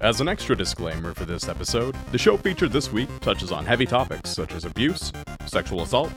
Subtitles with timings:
[0.00, 3.84] As an extra disclaimer for this episode, the show featured this week touches on heavy
[3.84, 5.12] topics such as abuse,
[5.44, 6.14] sexual assault,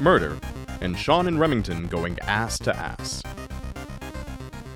[0.00, 0.38] murder,
[0.80, 3.22] and Sean and Remington going ass to ass.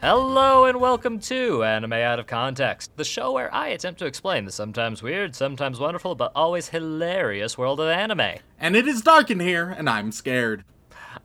[0.02, 4.44] Hello and welcome to Anime Out of Context, the show where I attempt to explain
[4.44, 8.40] the sometimes weird, sometimes wonderful, but always hilarious world of anime.
[8.58, 10.64] And it is dark in here, and I'm scared.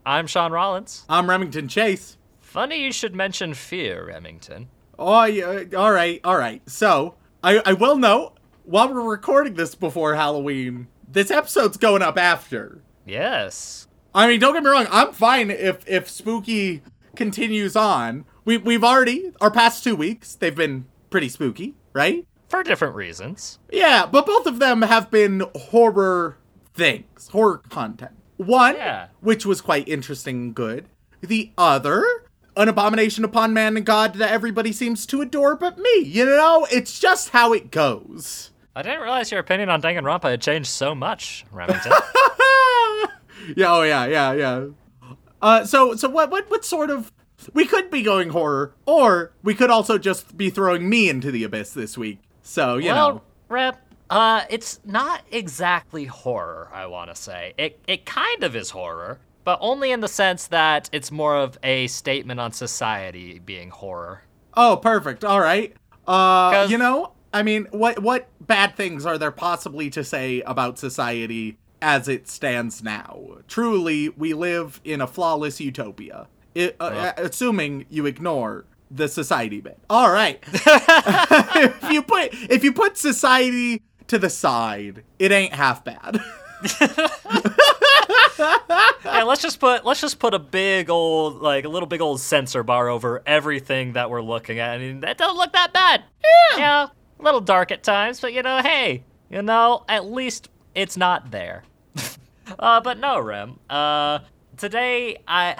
[0.05, 1.03] I'm Sean Rollins.
[1.09, 2.15] I'm Remington Chase.
[2.39, 4.69] Funny you should mention fear, Remington.
[4.97, 6.61] Oh, yeah, all right, all right.
[6.69, 7.15] So,
[7.45, 12.81] I, I will note, while we're recording this before Halloween, this episode's going up after.
[13.05, 13.87] Yes.
[14.15, 16.81] I mean, don't get me wrong, I'm fine if if spooky
[17.15, 18.25] continues on.
[18.45, 22.25] We we've already our past two weeks, they've been pretty spooky, right?
[22.49, 23.59] For different reasons.
[23.71, 26.37] Yeah, but both of them have been horror
[26.73, 28.13] things, horror content.
[28.37, 29.07] One, Yeah.
[29.21, 30.87] which was quite interesting and good.
[31.21, 32.24] The other,
[32.57, 35.99] an abomination upon man and God that everybody seems to adore but me.
[35.99, 38.51] You know, it's just how it goes.
[38.75, 41.91] I didn't realize your opinion on Danganronpa had changed so much, Remington.
[43.55, 44.65] yeah, oh yeah, yeah, yeah.
[45.41, 47.11] Uh, so so what what what sort of
[47.53, 51.43] we could be going horror, or we could also just be throwing me into the
[51.43, 52.19] abyss this week.
[52.41, 53.75] So you well, know, Rem,
[54.09, 57.53] uh, it's not exactly horror, I want to say.
[57.57, 61.57] It, it kind of is horror, but only in the sense that it's more of
[61.63, 64.23] a statement on society being horror.
[64.55, 65.73] oh perfect, all right.
[66.05, 70.77] Uh, you know, I mean, what what bad things are there possibly to say about
[70.77, 73.39] society as it stands now?
[73.47, 76.27] Truly, we live in a flawless utopia.
[76.53, 79.77] It, uh, assuming you ignore the society bit.
[79.89, 80.39] All right.
[80.53, 86.21] if you put if you put society to the side, it ain't half bad.
[88.37, 92.63] Let's just put let's just put a big old like a little big old censor
[92.63, 94.71] bar over everything that we're looking at.
[94.71, 96.03] I mean, that don't look that bad.
[96.23, 96.55] Yeah.
[96.55, 100.49] You know, a little dark at times, but you know, hey, you know, at least
[100.73, 101.63] it's not there.
[102.59, 103.59] uh, but no, Rem.
[103.69, 104.19] Uh,
[104.57, 105.55] today I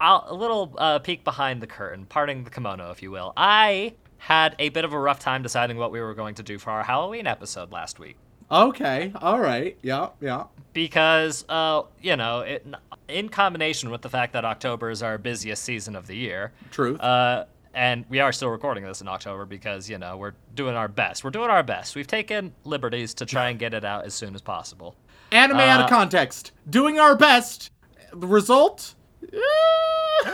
[0.00, 3.32] I'll, a little uh, peek behind the curtain, parting the kimono, if you will.
[3.36, 6.58] I had a bit of a rough time deciding what we were going to do
[6.58, 8.16] for our Halloween episode last week
[8.50, 9.12] okay.
[9.16, 9.76] All right.
[9.82, 10.08] Yeah.
[10.20, 10.44] Yeah.
[10.72, 12.66] because uh, you know, it,
[13.08, 16.96] in combination with the fact that October is our busiest season of the year, True.
[16.96, 20.88] uh, and we are still recording this in October because you know we're doing our
[20.88, 21.22] best.
[21.24, 21.94] We're doing our best.
[21.94, 24.96] We've taken liberties to try and get it out as soon as possible.
[25.32, 26.52] Anime out of uh, context.
[26.68, 27.70] Doing our best.
[28.12, 28.94] The result?
[29.22, 30.28] Uh,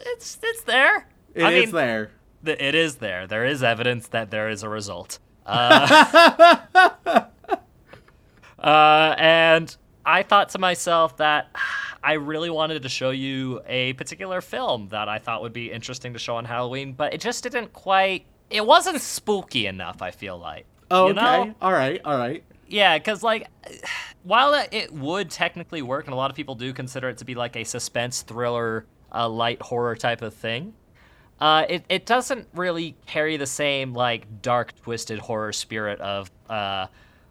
[0.00, 1.06] it's it's there.
[1.34, 2.10] It I is mean, there.
[2.44, 3.26] th- it is there.
[3.26, 5.18] There is evidence that there is a result.
[5.46, 7.24] Uh,
[8.60, 11.48] uh, and I thought to myself that
[12.02, 16.14] I really wanted to show you a particular film that I thought would be interesting
[16.14, 18.24] to show on Halloween, but it just didn't quite.
[18.48, 20.00] It wasn't spooky enough.
[20.02, 20.64] I feel like.
[20.90, 21.20] Oh, You okay.
[21.48, 21.54] know?
[21.60, 22.00] All right.
[22.04, 22.42] All right.
[22.66, 23.48] Yeah, because like,
[24.22, 27.34] while it- would technically work, and a lot of people do consider it to be
[27.34, 30.72] like a suspense thriller, uh, light horror type of thing,
[31.40, 36.86] uh, it it doesn't really carry the same like dark, twisted horror spirit of uh,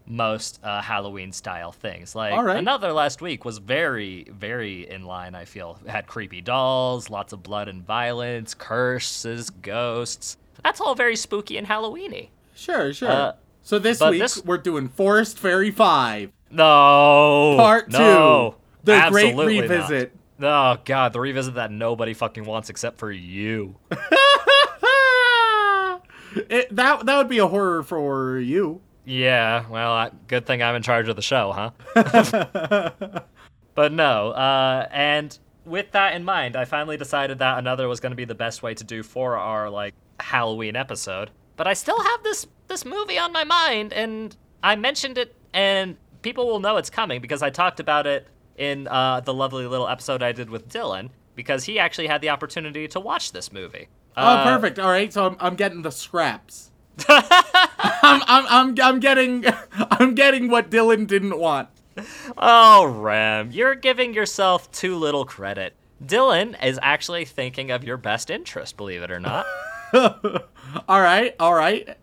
[0.10, 2.16] most uh, Halloween style things.
[2.16, 2.58] Like right.
[2.58, 5.36] another last week was very, very in line.
[5.36, 10.38] I feel it had creepy dolls, lots of blood and violence, curses, ghosts.
[10.64, 12.30] That's all very spooky and Halloweeny.
[12.56, 12.92] Sure.
[12.92, 13.10] Sure.
[13.10, 17.56] Uh, so this week this- we're doing Forest Fairy Five, No.
[17.58, 19.70] Part no, Two, the Great absolutely not.
[19.70, 20.16] Revisit.
[20.42, 23.76] Oh god, the revisit that nobody fucking wants except for you.
[26.50, 28.82] it, that that would be a horror for you.
[29.10, 31.72] Yeah, well, I, good thing I'm in charge of the show, huh?
[33.76, 35.36] but no, uh, and
[35.66, 38.62] with that in mind, I finally decided that another was going to be the best
[38.62, 41.32] way to do for our like Halloween episode.
[41.56, 45.98] But I still have this this movie on my mind, and I mentioned it, and
[46.22, 48.28] people will know it's coming because I talked about it
[48.58, 52.30] in uh, the lovely little episode I did with Dylan because he actually had the
[52.30, 53.88] opportunity to watch this movie.
[54.16, 54.78] Oh, Uh, perfect.
[54.78, 55.12] All right.
[55.12, 56.69] So I'm, I'm getting the scraps.
[57.10, 61.70] I'm, I'm I'm I'm getting I'm getting what Dylan didn't want.
[62.38, 65.74] Oh, Rem, you're giving yourself too little credit.
[66.04, 69.46] Dylan is actually thinking of your best interest, believe it or not.
[69.94, 71.98] all right, all right.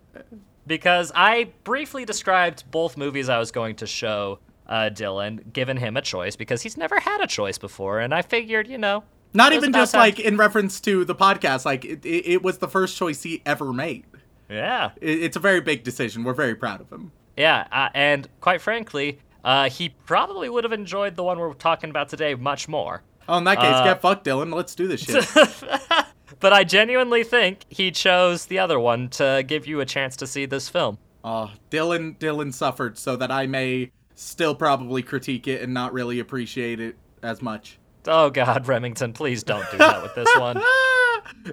[0.67, 5.97] Because I briefly described both movies I was going to show uh, Dylan, given him
[5.97, 9.03] a choice, because he's never had a choice before, and I figured, you know.
[9.33, 12.57] Not even just time- like in reference to the podcast, like it, it, it was
[12.59, 14.05] the first choice he ever made.
[14.49, 14.91] Yeah.
[15.01, 16.23] It, it's a very big decision.
[16.23, 17.11] We're very proud of him.
[17.35, 21.89] Yeah, uh, and quite frankly, uh, he probably would have enjoyed the one we're talking
[21.89, 23.03] about today much more.
[23.29, 24.53] Oh, in that case, Uh, get fucked, Dylan.
[24.53, 25.25] Let's do this shit.
[26.39, 30.27] But I genuinely think he chose the other one to give you a chance to
[30.27, 30.99] see this film.
[31.23, 36.19] Oh, Dylan, Dylan suffered so that I may still probably critique it and not really
[36.19, 37.79] appreciate it as much.
[38.05, 40.57] Oh God, Remington, please don't do that with this one.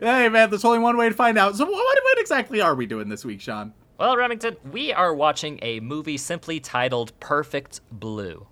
[0.01, 1.57] hey man, there's only one way to find out.
[1.57, 1.73] So what,
[2.03, 3.73] what exactly are we doing this week, Sean?
[3.99, 8.47] Well, Remington, we are watching a movie simply titled Perfect Blue.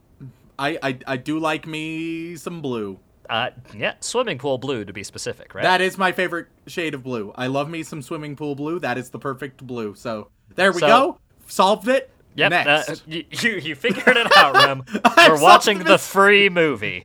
[0.58, 2.98] I, I I do like me some blue.
[3.30, 5.62] Uh, yeah, swimming pool blue to be specific, right?
[5.62, 7.32] That is my favorite shade of blue.
[7.34, 8.78] I love me some swimming pool blue.
[8.78, 9.94] That is the perfect blue.
[9.94, 11.18] So there we So- go.
[11.46, 12.10] Solved it.
[12.34, 12.88] Yep, Next.
[12.90, 14.84] uh, you, you figured it out, Rem.
[15.28, 17.04] We're watching the free movie.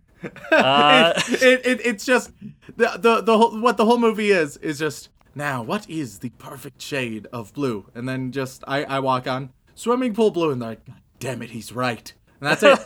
[0.52, 2.32] Uh, it, it, it, it's just
[2.76, 6.30] the the the whole, what the whole movie is is just now what is the
[6.32, 10.62] perfect shade of blue and then just I I walk on swimming pool blue and
[10.62, 12.12] they're like God damn it he's right
[12.42, 12.80] and that's it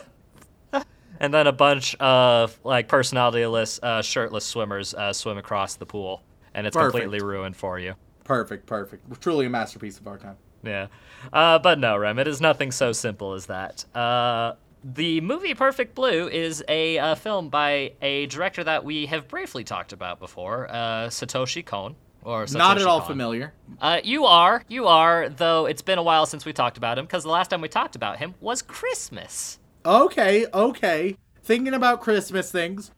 [1.20, 6.22] and then a bunch of like personality-less, uh, shirtless swimmers uh, swim across the pool,
[6.54, 7.02] and it's Perfect.
[7.02, 7.94] completely ruined for you.
[8.24, 10.88] perfect perfect truly a masterpiece of our time Yeah.
[11.32, 13.84] Uh, but no, Rem, it is nothing so simple as that.
[13.94, 19.28] Uh, the movie Perfect Blue is a uh, film by a director that we have
[19.28, 21.96] briefly talked about before, uh, Satoshi Kon.
[22.24, 23.08] Or Satoshi not at all Kon.
[23.08, 26.96] familiar Uh, you are, you are, though it's been a while since we talked about
[26.98, 29.58] him, because the last time we talked about him was Christmas.
[29.84, 32.92] okay okay thinking about Christmas things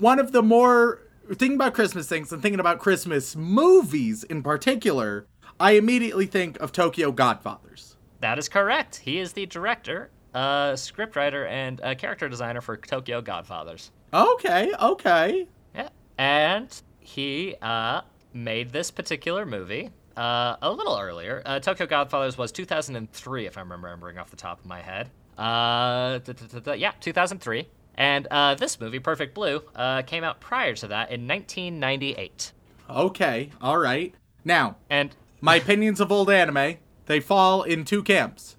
[0.00, 5.26] one of the more thinking about Christmas things and thinking about Christmas movies in particular
[5.60, 8.96] I immediately think of Tokyo Godfathers That is correct.
[9.04, 13.90] He is the director, uh, scriptwriter, and a character designer for Tokyo Godfathers.
[14.12, 15.88] okay okay Yeah.
[16.18, 16.68] And
[17.00, 18.02] he uh,
[18.32, 21.42] made this particular movie uh, a little earlier.
[21.44, 25.10] Uh, Tokyo Godfathers was 2003, if I'm remembering off the top of my head.
[25.36, 27.66] Uh, da- da- da- da- yeah, 2003.
[27.96, 32.52] And uh, this movie, Perfect Blue, uh, came out prior to that in 1998.
[32.90, 34.14] Okay, all right.
[34.44, 36.76] Now, And, my opinions of old anime,
[37.06, 38.56] they fall in two camps.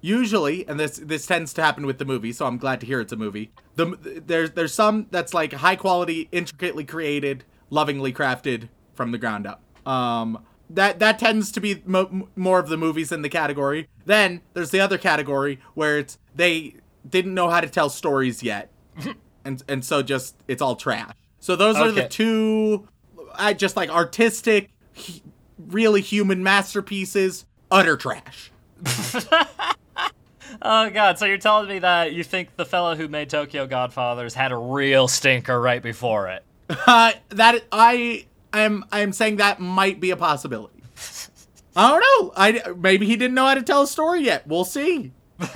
[0.00, 3.00] Usually, and this this tends to happen with the movie, so I'm glad to hear
[3.00, 3.52] it's a movie.
[3.74, 9.46] The there's there's some that's like high quality, intricately created, lovingly crafted from the ground
[9.46, 9.62] up.
[9.86, 13.88] Um that that tends to be mo- more of the movies in the category.
[14.06, 16.76] Then there's the other category where it's they
[17.08, 18.70] didn't know how to tell stories yet.
[19.44, 21.12] and and so just it's all trash.
[21.40, 22.88] So those are the two
[23.34, 24.70] I just like artistic
[25.58, 28.50] really human masterpieces, utter trash.
[30.62, 31.18] Oh, God.
[31.18, 34.56] So you're telling me that you think the fellow who made Tokyo Godfathers had a
[34.56, 36.44] real stinker right before it?
[36.86, 40.82] Uh, that I am I am saying that might be a possibility.
[41.76, 42.32] I don't know.
[42.36, 44.46] I maybe he didn't know how to tell a story yet.
[44.46, 45.12] We'll see.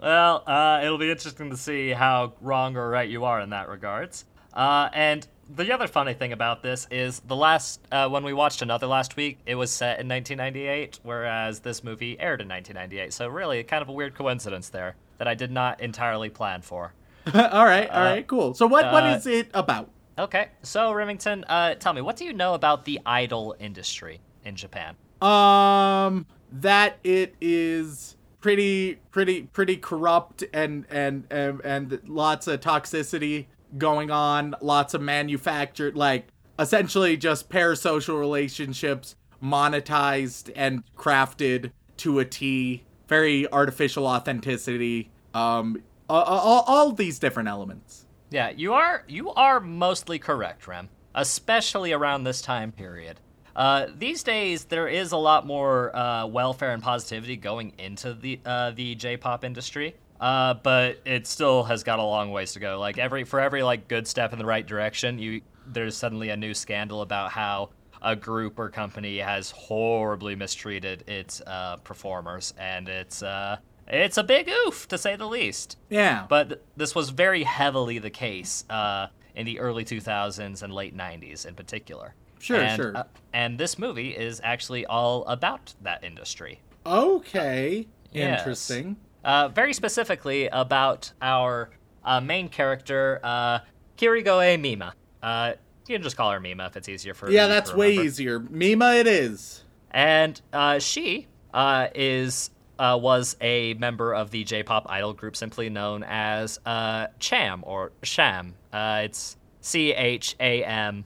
[0.00, 3.68] Well, uh, it'll be interesting to see how wrong or right you are in that
[3.68, 4.24] regards.
[4.54, 8.62] Uh, and the other funny thing about this is the last uh, when we watched
[8.62, 13.12] another last week, it was set in 1998, whereas this movie aired in 1998.
[13.12, 16.92] So really, kind of a weird coincidence there that I did not entirely plan for.
[17.34, 18.54] all right, all right, cool.
[18.54, 19.90] So what what uh, is it about?
[20.18, 24.56] Okay, so Remington, uh, tell me, what do you know about the idol industry in
[24.56, 24.96] Japan?
[25.20, 33.46] Um, that it is pretty pretty pretty corrupt and and and, and lots of toxicity
[33.76, 34.54] going on.
[34.60, 42.84] Lots of manufactured like essentially just parasocial relationships monetized and crafted to a T.
[43.08, 45.10] Very artificial authenticity.
[45.34, 48.06] Um, all, all, all these different elements.
[48.30, 50.88] Yeah, you are you are mostly correct, Rem.
[51.14, 53.20] Especially around this time period.
[53.56, 58.38] Uh, these days, there is a lot more uh, welfare and positivity going into the
[58.44, 62.78] uh, the J-pop industry, uh, but it still has got a long ways to go.
[62.78, 66.36] Like every for every like good step in the right direction, you there's suddenly a
[66.36, 67.70] new scandal about how
[68.00, 74.22] a group or company has horribly mistreated its uh, performers, and it's uh, it's a
[74.22, 75.76] big oof to say the least.
[75.88, 76.26] Yeah.
[76.28, 80.96] But th- this was very heavily the case uh, in the early 2000s and late
[80.96, 82.14] 90s in particular.
[82.38, 82.96] Sure, and, sure.
[82.96, 86.60] uh, and this movie is actually all about that industry.
[86.86, 87.86] Okay.
[88.12, 88.40] Yes.
[88.40, 88.96] Interesting.
[89.24, 91.70] Uh, very specifically about our
[92.04, 93.58] uh, main character, uh,
[93.96, 94.94] Kirigoe Mima.
[95.22, 95.52] Uh,
[95.86, 98.38] you can just call her Mima if it's easier for Yeah, that's way easier.
[98.38, 99.64] Mima, it is.
[99.90, 105.68] And uh, she uh, is uh, was a member of the J-pop idol group simply
[105.68, 108.54] known as uh, Cham or Sham.
[108.72, 111.04] Uh, it's C H A M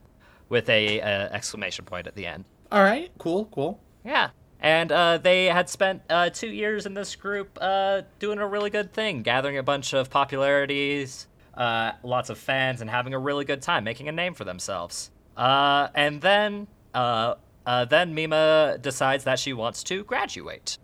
[0.49, 2.45] with a, exclamation point at the end.
[2.71, 3.81] All right, cool, cool.
[4.05, 4.31] Yeah.
[4.63, 8.71] And uh, they had spent uh, two years in this group uh, doing a really
[8.71, 13.45] good thing, gathering a bunch of popularities, uh, lots of fans, and having a really
[13.45, 15.11] good time, making a name for themselves.
[15.37, 17.35] Uh, and then, uh,
[17.67, 20.79] then Mima decides that she wants to graduate.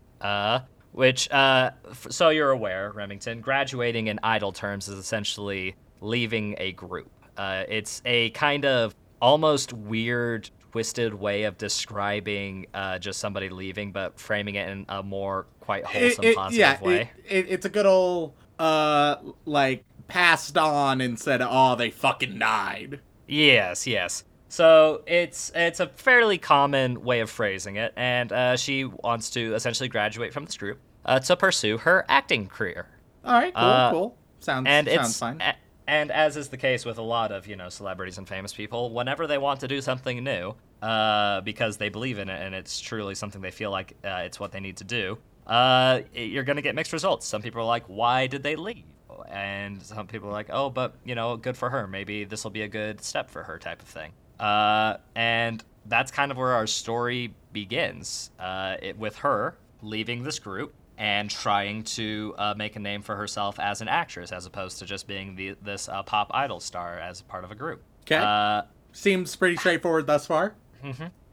[0.91, 7.11] Which, f- so you're aware, Remington, graduating in idol terms is essentially leaving a group.
[7.39, 14.19] It's a kind of almost weird, twisted way of describing uh, just somebody leaving, but
[14.21, 17.11] framing it in a more quite wholesome, It- it- positive yeah, way.
[17.27, 22.39] It, it, it's a good old uh like passed on and said, oh they fucking
[22.39, 23.01] died.
[23.27, 24.25] Yes, yes.
[24.49, 29.55] So it's it's a fairly common way of phrasing it, and uh, she wants to
[29.55, 32.89] essentially graduate from this group uh, to pursue her acting career.
[33.25, 34.17] All right, cool, Uh, cool.
[34.41, 35.41] Sounds and sounds it's fine.
[35.43, 35.55] a-
[35.89, 38.91] and as is the case with a lot of you know celebrities and famous people,
[38.91, 42.79] whenever they want to do something new, uh, because they believe in it and it's
[42.79, 46.63] truly something they feel like uh, it's what they need to do, uh, you're gonna
[46.63, 47.27] get mixed results.
[47.27, 48.85] Some people are like, "Why did they leave?"
[49.29, 51.87] And some people are like, "Oh, but you know, good for her.
[51.87, 54.13] Maybe this will be a good step for her," type of thing.
[54.39, 58.31] Uh, and that's kind of where our story begins.
[58.39, 63.17] Uh, it, with her leaving this group and trying to uh, make a name for
[63.17, 66.99] herself as an actress, as opposed to just being the, this uh, pop idol star
[66.99, 67.83] as part of a group.
[68.05, 68.17] 'Kay.
[68.17, 68.63] Uh,
[68.93, 70.55] Seems pretty straightforward thus far.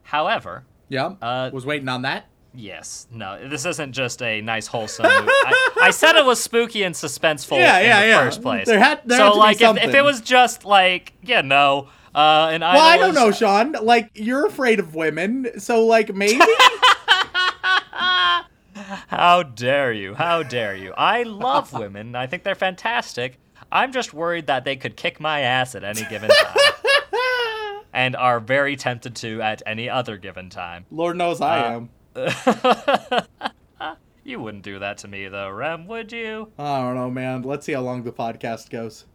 [0.03, 1.13] however, Yeah.
[1.22, 2.25] Uh, was waiting on that.
[2.53, 5.05] yes, no, this isn't just a nice wholesome.
[5.07, 8.24] I, I said it was spooky and suspenseful Yeah, in yeah, the yeah.
[8.24, 8.65] first place.
[8.67, 11.41] There had- there so had to be like, if, if it was just like, yeah
[11.41, 11.89] no.
[12.13, 13.74] uh, Well, I don't know, Sean.
[13.74, 16.39] Like you're afraid of women, so like maybe.
[19.08, 20.13] How dare you?
[20.15, 20.94] How dare you?
[20.98, 22.15] I love women.
[22.15, 23.39] I think they're fantastic.
[23.72, 27.82] I'm just worried that they could kick my ass at any given time.
[27.94, 30.86] and are very tempted to at any other given time.
[30.92, 33.27] Lord knows I Uh, am.
[34.27, 36.51] You wouldn't do that to me, though, Rem, would you?
[36.58, 37.44] I don't know, man.
[37.44, 39.06] Let's see how long the podcast goes.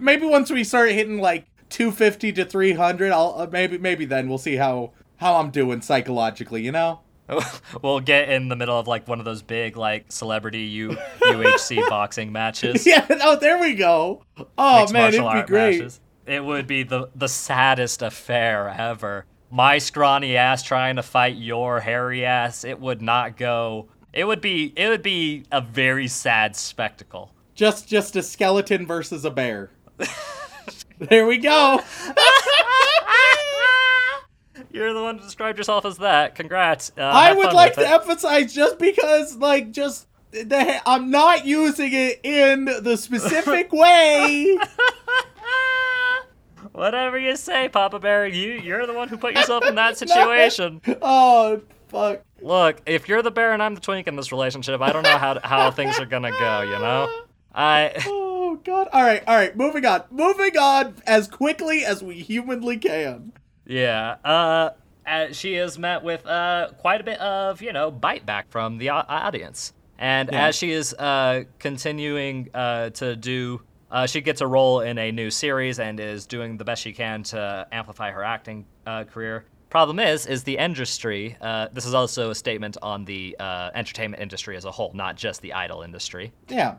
[0.00, 4.38] maybe once we start hitting like 250 to 300, I'll uh, maybe maybe then we'll
[4.38, 6.62] see how how I'm doing psychologically.
[6.64, 7.00] You know.
[7.82, 11.88] we'll get in the middle of like one of those big like celebrity U- UHC
[11.88, 12.86] boxing matches.
[12.86, 13.06] Yeah.
[13.22, 14.22] Oh, there we go.
[14.56, 15.78] Oh mixed man, it'd be great.
[15.78, 16.00] matches.
[16.26, 19.26] It would be the the saddest affair ever.
[19.50, 22.64] My scrawny ass trying to fight your hairy ass.
[22.64, 23.88] It would not go.
[24.12, 27.32] It would be it would be a very sad spectacle.
[27.54, 29.70] Just just a skeleton versus a bear.
[30.98, 31.80] there we go.
[34.70, 36.34] You're the one who described yourself as that.
[36.34, 36.92] Congrats.
[36.96, 37.88] Uh, I would like to it.
[37.90, 44.58] emphasize just because like just the I'm not using it in the specific way.
[46.72, 48.26] Whatever you say, Papa Bear.
[48.26, 50.80] You you're the one who put yourself in that situation.
[51.02, 52.22] oh fuck.
[52.40, 55.18] Look, if you're the bear and I'm the twink in this relationship, I don't know
[55.18, 56.60] how how things are gonna go.
[56.62, 57.08] You know,
[57.54, 58.88] I Oh god.
[58.92, 59.56] All right, all right.
[59.56, 60.04] Moving on.
[60.10, 63.32] Moving on as quickly as we humanly can.
[63.68, 64.16] Yeah.
[64.24, 64.70] Uh,
[65.06, 68.78] uh, she is met with uh quite a bit of you know bite back from
[68.78, 70.48] the audience, and Yeah.
[70.48, 73.62] as she is uh continuing uh to do.
[73.90, 76.92] Uh, she gets a role in a new series and is doing the best she
[76.92, 79.46] can to amplify her acting uh, career.
[79.70, 81.34] Problem is, is the industry.
[81.40, 85.16] Uh, this is also a statement on the uh, entertainment industry as a whole, not
[85.16, 86.32] just the idol industry.
[86.48, 86.74] Yeah.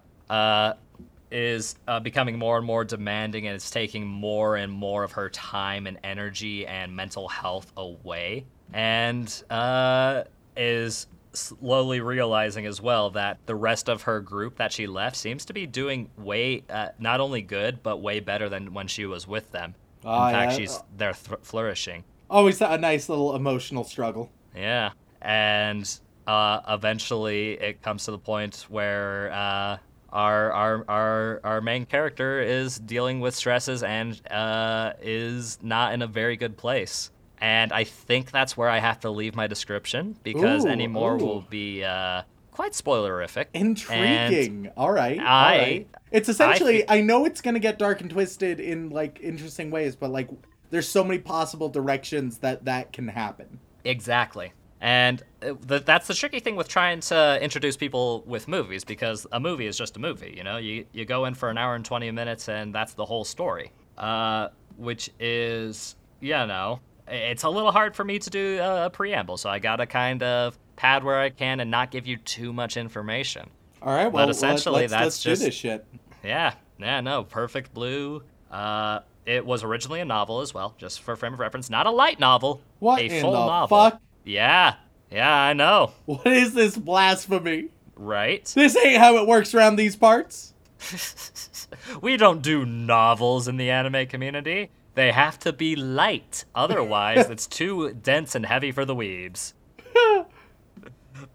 [1.31, 5.29] Is uh, becoming more and more demanding and it's taking more and more of her
[5.29, 10.23] time and energy and mental health away and uh,
[10.57, 15.45] is slowly realizing as well that the rest of her group that she left seems
[15.45, 19.27] to be doing way uh, not only good but way better than when she was
[19.27, 20.57] with them Ah, in fact yeah.
[20.57, 24.31] she's they're th- flourishing Always a nice little emotional struggle.
[24.55, 29.77] yeah, and uh, eventually it comes to the point where uh,
[30.11, 36.01] our our our our main character is dealing with stresses and uh, is not in
[36.01, 37.11] a very good place.
[37.41, 41.13] And I think that's where I have to leave my description because Ooh, any more
[41.15, 41.25] ooh.
[41.25, 43.45] will be uh, quite spoilerific.
[43.53, 44.71] And Intriguing.
[44.75, 45.17] all right.
[45.17, 45.87] all I- right.
[46.11, 49.95] It's essentially I I, know it's gonna get dark and twisted in like interesting ways,
[49.95, 50.29] but like
[50.69, 53.59] there's so many possible directions that that can happen.
[53.85, 54.51] Exactly.
[54.81, 59.27] And uh, th- that's the tricky thing with trying to introduce people with movies because
[59.31, 60.33] a movie is just a movie.
[60.37, 63.05] You know, you you go in for an hour and twenty minutes, and that's the
[63.05, 63.71] whole story.
[63.97, 69.35] Uh, which is, you know, it's a little hard for me to do a preamble,
[69.35, 72.77] so I gotta kind of pad where I can and not give you too much
[72.77, 73.49] information.
[73.81, 75.85] All right, well, essentially, let's, that's let's just do this shit.
[76.23, 78.23] Yeah, yeah, no, Perfect Blue.
[78.49, 81.69] Uh, it was originally a novel as well, just for frame of reference.
[81.69, 82.61] Not a light novel.
[82.79, 83.77] What a in full the novel.
[83.77, 84.01] fuck?
[84.23, 84.75] Yeah,
[85.11, 87.69] yeah, I know, What is this blasphemy?
[87.95, 88.45] right?
[88.55, 90.53] This ain't how it works around these parts.
[92.01, 94.69] we don't do novels in the anime community.
[94.95, 99.53] They have to be light, otherwise it's too dense and heavy for the weebs.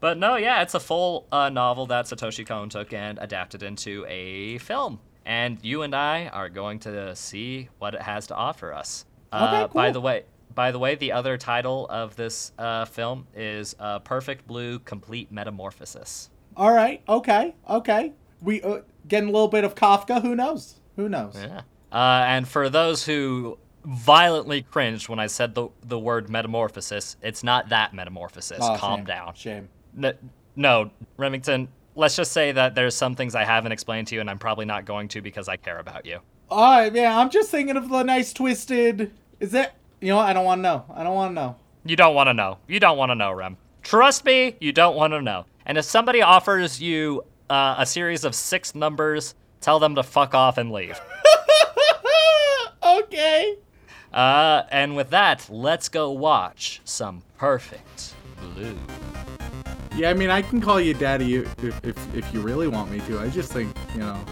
[0.00, 4.04] but no, yeah, it's a full uh, novel that Satoshi Kon took and adapted into
[4.08, 5.00] a film.
[5.26, 9.04] And you and I are going to see what it has to offer us.
[9.32, 13.26] Uh, Okay, By the way, by the way, the other title of this uh, film
[13.34, 16.30] is uh, Perfect Blue Complete Metamorphosis.
[16.56, 18.12] All right, okay, okay.
[18.40, 20.22] We uh, getting a little bit of Kafka.
[20.22, 20.80] Who knows?
[20.96, 21.36] Who knows?
[21.36, 21.62] Yeah.
[21.90, 27.42] Uh, and for those who violently cringed when I said the the word metamorphosis, it's
[27.42, 28.58] not that metamorphosis.
[28.60, 29.34] Oh, Calm shame, down.
[29.34, 29.68] Shame.
[30.00, 30.18] N-
[30.56, 31.68] no, Remington.
[31.96, 34.64] Let's just say that there's some things I haven't explained to you, and I'm probably
[34.64, 36.18] not going to because I care about you.
[36.50, 37.16] All right, yeah.
[37.16, 39.12] I'm just thinking of the nice twisted.
[39.40, 39.76] Is that?
[40.04, 40.26] You know, what?
[40.26, 40.84] I don't want to know.
[40.94, 41.56] I don't want to know.
[41.86, 42.58] You don't want to know.
[42.68, 43.56] You don't want to know, Rem.
[43.82, 45.46] Trust me, you don't want to know.
[45.64, 50.34] And if somebody offers you uh, a series of six numbers, tell them to fuck
[50.34, 51.00] off and leave.
[52.86, 53.56] okay.
[54.12, 58.76] Uh, and with that, let's go watch some Perfect Blue.
[59.96, 63.00] Yeah, I mean, I can call you daddy if, if, if you really want me
[63.06, 63.20] to.
[63.20, 64.22] I just think, you know.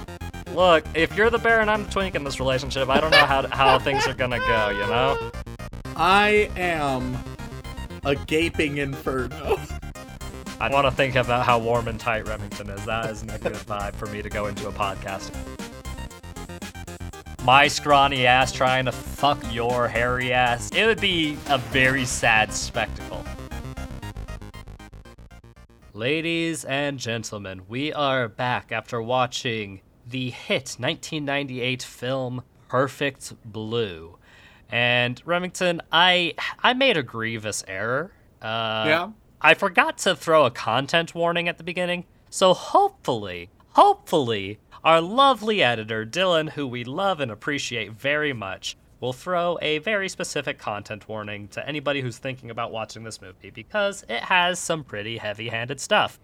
[0.54, 3.24] Look, if you're the bear and I'm the twink in this relationship, I don't know
[3.24, 5.32] how, how things are gonna go, you know?
[5.96, 7.18] I am
[8.04, 9.58] a gaping inferno.
[10.58, 12.84] I want to think about how warm and tight Remington is.
[12.86, 15.32] That isn't a good vibe for me to go into a podcast.
[17.44, 20.70] My scrawny ass trying to fuck your hairy ass.
[20.70, 23.24] It would be a very sad spectacle.
[25.92, 34.16] Ladies and gentlemen, we are back after watching the hit 1998 film Perfect Blue.
[34.72, 38.10] And Remington, I I made a grievous error.
[38.40, 39.10] Uh, Yeah?
[39.40, 45.62] I forgot to throw a content warning at the beginning, so hopefully, hopefully, our lovely
[45.62, 51.08] editor, Dylan, who we love and appreciate very much, will throw a very specific content
[51.08, 55.48] warning to anybody who's thinking about watching this movie because it has some pretty heavy
[55.48, 56.20] handed stuff.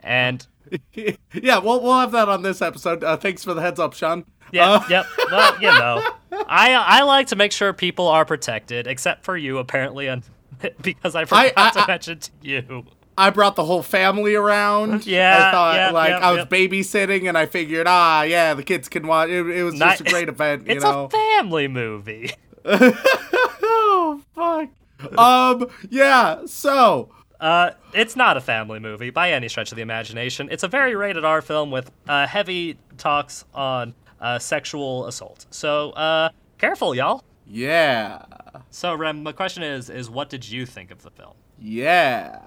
[0.00, 0.46] And
[0.94, 3.02] yeah, we'll, we'll have that on this episode.
[3.02, 4.24] Uh, thanks for the heads up, Sean.
[4.54, 5.06] Yeah, Uh, yep.
[5.30, 6.02] Well, you know,
[6.48, 10.22] I I like to make sure people are protected, except for you, apparently, and
[10.82, 12.84] because I forgot I- to I- mention to you.
[13.16, 15.06] I brought the whole family around.
[15.14, 16.58] Yeah, I thought, yeah, like, yeah, I was yeah.
[16.58, 19.28] babysitting and I figured, ah, yeah, the kids can watch.
[19.30, 21.04] It, it was just a great event, you It's know.
[21.04, 22.32] a family movie.
[22.64, 25.18] oh, fuck.
[25.18, 27.10] um, yeah, so.
[27.40, 30.48] Uh, it's not a family movie by any stretch of the imagination.
[30.50, 33.92] It's a very rated R film with uh, heavy talks on
[34.24, 35.46] uh, sexual assault.
[35.50, 37.22] So, uh, careful, y'all.
[37.46, 38.22] Yeah.
[38.70, 41.34] So, Rem, my question is, is what did you think of the film?
[41.60, 42.40] Yeah.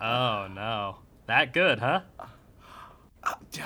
[0.00, 2.00] Oh no, that good, huh?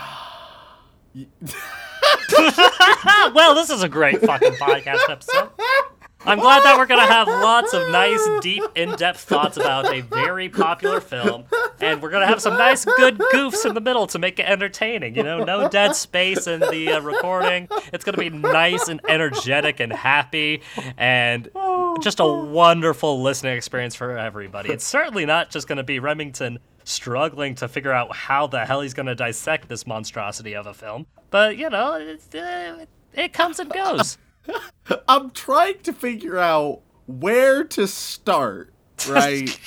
[3.34, 5.50] well, this is a great fucking podcast episode.
[6.26, 10.48] I'm glad that we're gonna have lots of nice, deep, in-depth thoughts about a very
[10.48, 11.44] popular film,
[11.80, 15.14] and we're gonna have some nice, good goofs in the middle to make it entertaining.
[15.16, 17.68] You know, no dead space in the uh, recording.
[17.92, 20.62] It's gonna be nice and energetic and happy,
[20.96, 21.50] and
[22.00, 24.70] just a wonderful listening experience for everybody.
[24.70, 28.94] It's certainly not just gonna be Remington struggling to figure out how the hell he's
[28.94, 33.70] gonna dissect this monstrosity of a film, but you know, it, uh, it comes and
[33.70, 34.16] goes.
[35.08, 38.72] I'm trying to figure out where to start,
[39.08, 39.58] right?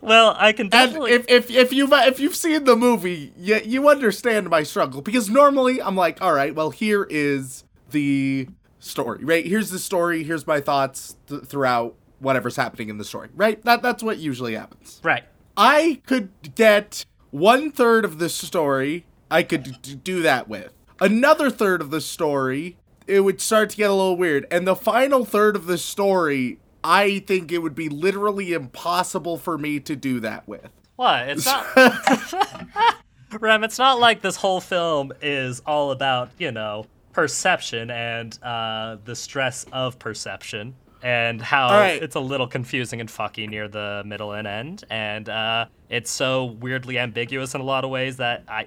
[0.00, 1.12] well, I can And definitely.
[1.12, 5.28] if, if if you've if you've seen the movie, you, you understand my struggle because
[5.28, 9.46] normally I'm like, all right, well here is the story, right?
[9.46, 10.24] Here's the story.
[10.24, 13.62] Here's my thoughts th- throughout whatever's happening in the story, right?
[13.64, 15.00] That that's what usually happens.
[15.02, 15.24] right.
[15.56, 19.06] I could get one third of the story.
[19.30, 22.76] I could d- do that with another third of the story.
[23.06, 26.58] It would start to get a little weird, and the final third of the story.
[26.86, 30.68] I think it would be literally impossible for me to do that with.
[30.96, 31.30] What?
[31.30, 31.64] It's not.
[33.40, 38.98] Rem, it's not like this whole film is all about, you know, perception and uh,
[39.04, 40.74] the stress of perception.
[41.04, 42.02] and how right.
[42.02, 46.46] it's a little confusing and fucky near the middle and end, and uh, it's so
[46.46, 48.66] weirdly ambiguous in a lot of ways that I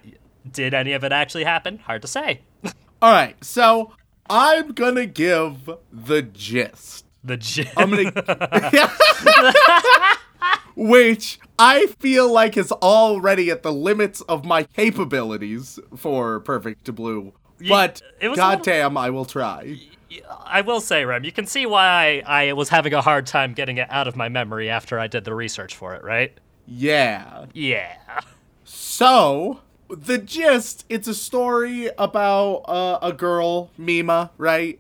[0.50, 1.80] did any of it actually happen?
[1.80, 2.42] Hard to say.
[3.02, 3.92] All right, so
[4.30, 7.06] I'm gonna give the gist.
[7.24, 7.68] The gym.
[7.76, 8.94] I'm gonna,
[10.76, 17.34] which I feel like is already at the limits of my capabilities for Perfect Blue.
[17.60, 19.80] But was little- goddamn, I will try.
[20.46, 23.54] I will say, Rem, you can see why I, I was having a hard time
[23.54, 26.38] getting it out of my memory after I did the research for it, right?
[26.66, 27.46] Yeah.
[27.54, 27.98] Yeah.
[28.64, 29.60] So,
[29.90, 34.80] the gist, it's a story about uh, a girl, Mima, right?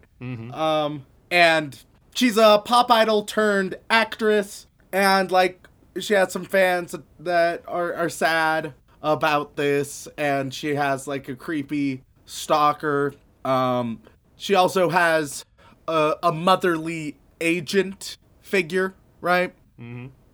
[0.54, 1.78] Um, and
[2.13, 5.67] she's a pop idol turned actress, and like
[6.00, 11.36] she has some fans that are, are sad about this, and she has like a
[11.36, 13.13] creepy stalker.
[13.46, 14.02] Um,
[14.36, 15.46] she also has
[15.88, 19.54] a, a motherly agent figure, right?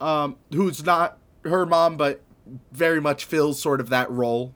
[0.02, 2.22] um, who's not her mom, but
[2.72, 4.54] very much fills sort of that role.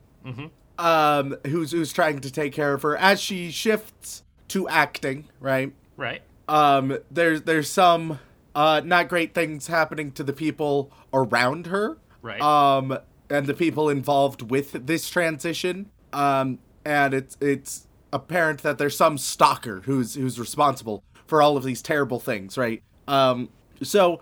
[0.78, 5.72] Um, who's who's trying to take care of her as she shifts to acting, right?
[5.96, 6.22] Right.
[6.46, 8.20] Um, there's there's some
[8.54, 12.40] uh, not great things happening to the people around her, Right.
[12.40, 12.98] Um,
[13.30, 15.90] and the people involved with this transition.
[16.12, 21.64] Um, and it's it's apparent that there's some stalker who's who's responsible for all of
[21.64, 22.82] these terrible things, right?
[23.06, 23.50] Um,
[23.82, 24.20] so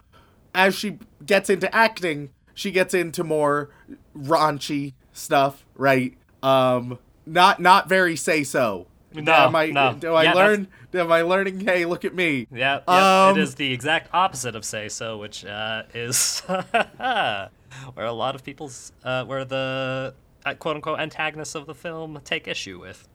[0.54, 3.70] as she gets into acting, she gets into more
[4.16, 6.14] raunchy stuff, right?
[6.42, 8.86] Um, not not very say so.
[9.14, 9.94] No, am I, no.
[9.94, 10.68] Do I Yeah, learn?
[10.92, 11.60] Am I learning?
[11.60, 12.46] Hey, look at me.
[12.52, 17.50] Yeah, yep, Um, it is the exact opposite of say so, which uh, is where
[17.96, 22.46] a lot of people's uh, where the uh, quote unquote antagonists of the film take
[22.46, 23.08] issue with.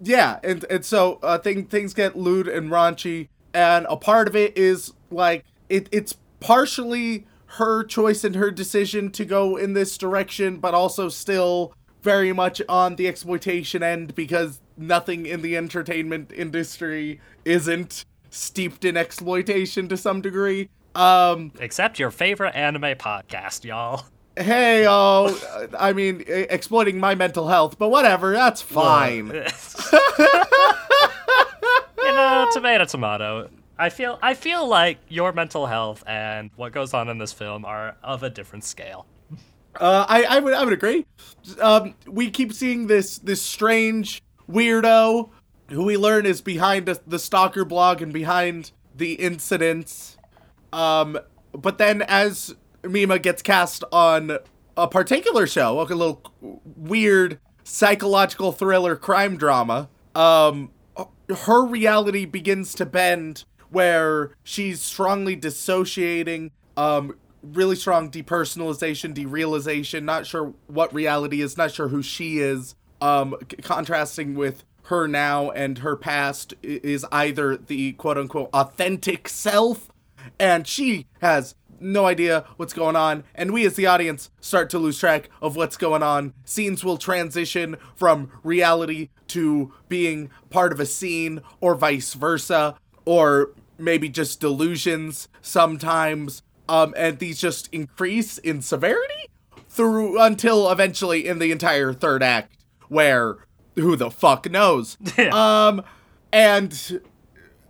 [0.00, 4.36] yeah and and so uh thing, things get lewd and raunchy and a part of
[4.36, 9.96] it is like it it's partially her choice and her decision to go in this
[9.98, 16.32] direction but also still very much on the exploitation end because nothing in the entertainment
[16.32, 24.04] industry isn't steeped in exploitation to some degree um Except your favorite anime podcast, y'all.
[24.36, 25.36] hey oh
[25.78, 29.28] i mean exploiting my mental health but whatever that's fine
[31.98, 33.48] you know, tomato, tomato.
[33.78, 37.64] I feel I feel like your mental health and what goes on in this film
[37.64, 39.06] are of a different scale.
[39.74, 41.06] Uh, I, I would I would agree.
[41.60, 45.30] Um, we keep seeing this this strange weirdo
[45.70, 50.18] who we learn is behind the, stalker blog and behind the incidents.
[50.72, 51.18] Um,
[51.52, 54.38] but then as Mima gets cast on
[54.76, 56.22] a particular show, like a little
[56.76, 60.70] weird psychological thriller crime drama, um,
[61.46, 70.26] her reality begins to bend where she's strongly dissociating um really strong depersonalization derealization not
[70.26, 75.50] sure what reality is not sure who she is um c- contrasting with her now
[75.50, 79.90] and her past is either the quote unquote authentic self
[80.38, 84.78] and she has no idea what's going on and we as the audience start to
[84.78, 86.32] lose track of what's going on.
[86.44, 93.50] Scenes will transition from reality to being part of a scene or vice versa or
[93.78, 99.28] maybe just delusions sometimes um and these just increase in severity
[99.68, 102.56] through until eventually in the entire third act
[102.88, 103.36] where
[103.74, 104.96] who the fuck knows?
[105.32, 105.82] Um
[106.32, 107.00] and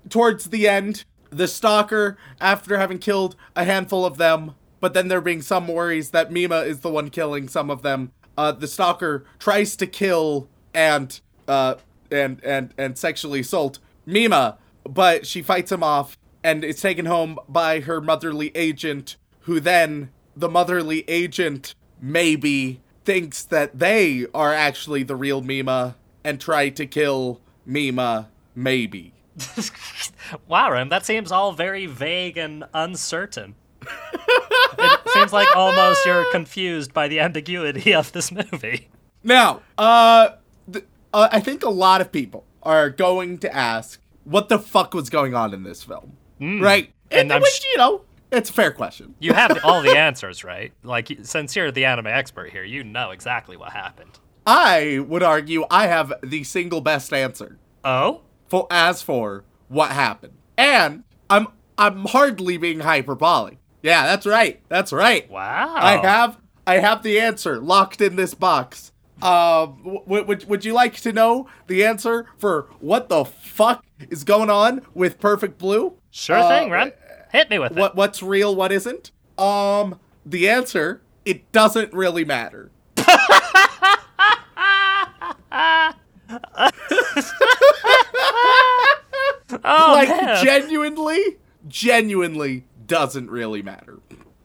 [0.08, 5.20] towards the end, the stalker, after having killed a handful of them, but then there
[5.20, 9.24] being some worries that Mima is the one killing some of them, uh, the stalker
[9.38, 11.74] tries to kill and uh
[12.10, 17.38] and and and sexually assault Mima, but she fights him off and is taken home
[17.48, 25.02] by her motherly agent, who then the motherly agent maybe thinks that they are actually
[25.02, 29.12] the real Mima and try to kill Mima maybe.
[30.48, 33.54] Wow, Rem, that seems all very vague and uncertain.
[33.82, 38.88] it seems like almost you're confused by the ambiguity of this movie.
[39.22, 40.30] Now, uh,
[40.72, 44.94] th- uh, I think a lot of people are going to ask what the fuck
[44.94, 46.92] was going on in this film, right?
[47.10, 49.14] And And, I'm which sh- you know, it's a fair question.
[49.20, 50.72] You have all the answers, right?
[50.82, 54.18] Like, since you're the anime expert here, you know exactly what happened.
[54.46, 58.22] I would argue I have the single best answer Oh?
[58.46, 63.58] for as for what happened, and I'm I'm hardly being hyperbolic.
[63.82, 64.60] Yeah, that's right.
[64.68, 65.28] That's right.
[65.30, 65.74] Wow.
[65.76, 68.92] I have I have the answer locked in this box.
[69.22, 74.24] Um, w- would would you like to know the answer for what the fuck is
[74.24, 75.94] going on with Perfect Blue?
[76.10, 76.92] Sure Uh, thing, Rem.
[77.32, 77.78] Hit me with it.
[77.78, 79.10] what what's real, what isn't?
[79.38, 82.70] Um, the answer it doesn't really matter.
[89.66, 90.44] Oh, like man.
[90.44, 91.36] genuinely,
[91.68, 93.98] genuinely doesn't really matter.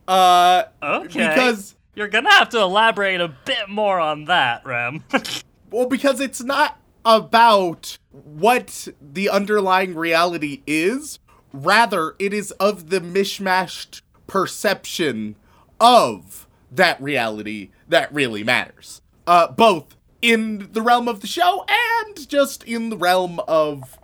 [0.06, 1.28] Uh, okay.
[1.28, 5.04] because You're gonna have to elaborate a bit more on that, Rem.
[5.70, 11.18] well, because it's not about what the underlying reality is.
[11.52, 15.34] Rather, it is of the mishmashed perception
[15.80, 19.02] of that reality that really matters.
[19.26, 23.98] Uh, both in the realm of the show and just in the realm of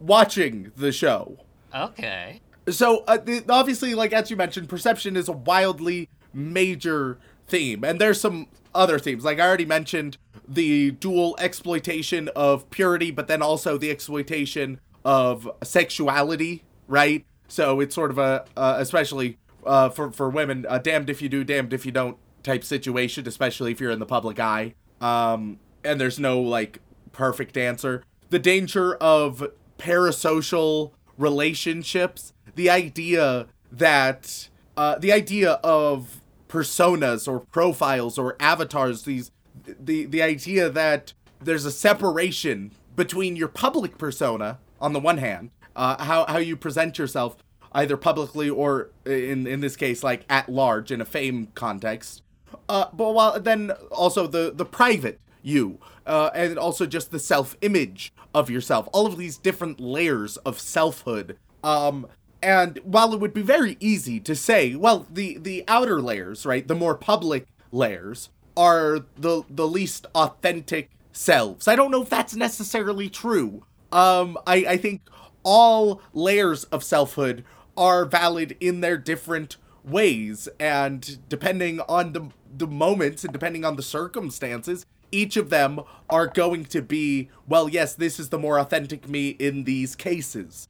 [0.00, 1.38] watching the show.
[1.74, 2.40] okay.
[2.68, 8.00] So uh, the, obviously, like as you mentioned, perception is a wildly major theme, and
[8.00, 9.24] there's some other themes.
[9.24, 15.50] Like I already mentioned, the dual exploitation of purity, but then also the exploitation of
[15.62, 17.24] sexuality, right?
[17.48, 21.44] So it's sort of a, uh, especially uh, for for women, damned if you do,
[21.44, 24.74] damned if you don't type situation, especially if you're in the public eye.
[25.00, 26.80] Um, and there's no like
[27.12, 28.02] perfect answer.
[28.30, 29.46] The danger of
[29.78, 39.30] parasocial relationships, the idea that uh, the idea of personas or profiles or avatars, these
[39.66, 45.50] the the idea that there's a separation between your public persona on the one hand,
[45.76, 47.36] uh, how how you present yourself
[47.72, 52.22] either publicly or in in this case like at large in a fame context,
[52.68, 57.56] uh, but while then also the the private you, uh, and also just the self
[57.60, 61.36] image of yourself, all of these different layers of selfhood.
[61.62, 62.06] Um,
[62.42, 66.66] and while it would be very easy to say, well, the the outer layers, right,
[66.66, 71.68] the more public layers are the the least authentic selves.
[71.68, 73.64] I don't know if that's necessarily true.
[73.90, 75.02] Um, I I think
[75.42, 77.44] all layers of selfhood
[77.76, 83.76] are valid in their different ways and depending on the the moments and depending on
[83.76, 88.58] the circumstances each of them are going to be well yes this is the more
[88.58, 90.68] authentic me in these cases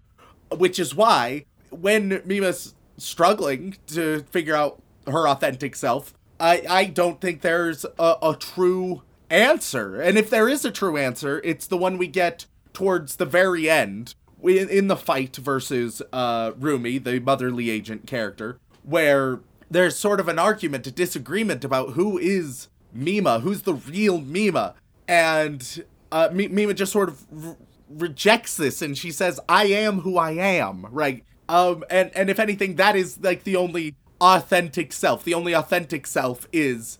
[0.51, 7.21] which is why when Mima's struggling to figure out her authentic self I I don't
[7.21, 11.79] think there's a, a true answer and if there is a true answer it's the
[11.79, 17.21] one we get towards the very end in, in the fight versus uh, Rumi, the
[17.21, 23.41] motherly agent character, where there's sort of an argument, a disagreement about who is Mima,
[23.41, 24.75] who's the real Mima,
[25.09, 27.57] and uh, Mi- Mima just sort of r-
[27.89, 31.25] rejects this, and she says, "I am who I am," right?
[31.49, 35.25] Um, and and if anything, that is like the only authentic self.
[35.25, 36.99] The only authentic self is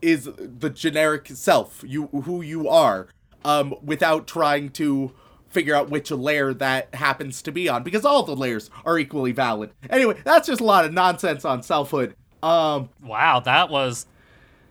[0.00, 3.08] is the generic self, you who you are,
[3.44, 5.12] um, without trying to
[5.48, 9.32] figure out which layer that happens to be on because all the layers are equally
[9.32, 9.72] valid.
[9.90, 12.14] Anyway, that's just a lot of nonsense on selfhood.
[12.42, 14.06] Um Wow, that was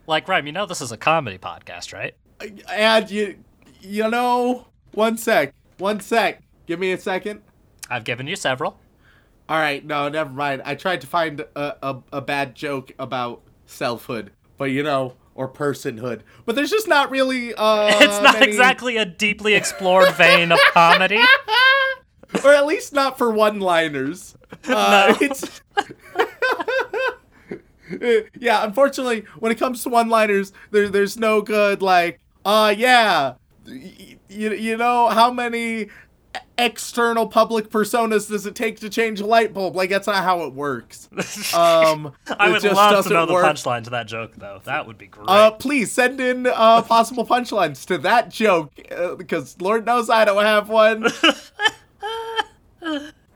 [0.07, 0.47] like Rem.
[0.47, 2.15] You know this is a comedy podcast, right?
[2.71, 3.43] and you
[3.81, 5.53] you know, one sec.
[5.77, 6.41] One sec.
[6.65, 7.41] Give me a second.
[7.89, 8.79] I've given you several.
[9.49, 10.61] All right, no, never mind.
[10.63, 15.49] I tried to find a, a, a bad joke about selfhood, but you know, or
[15.51, 16.21] personhood.
[16.45, 20.59] But there's just not really uh It's not many- exactly a deeply explored vein of
[20.71, 21.19] comedy.
[22.43, 24.35] or at least not for one-liners.
[24.67, 25.61] Uh, It's
[28.39, 28.63] yeah.
[28.63, 33.33] Unfortunately, when it comes to one-liners, there, there's no good like, uh, yeah,
[33.65, 35.89] you you know how many
[36.59, 39.75] external public personas does it take to change a light bulb?
[39.75, 41.07] Like that's not how it works.
[41.55, 43.45] Um, I would love to know the work.
[43.45, 44.61] punchline to that joke, though.
[44.65, 45.29] That would be great.
[45.29, 50.25] Uh, please send in uh, possible punchlines to that joke uh, because Lord knows I
[50.25, 51.03] don't have one.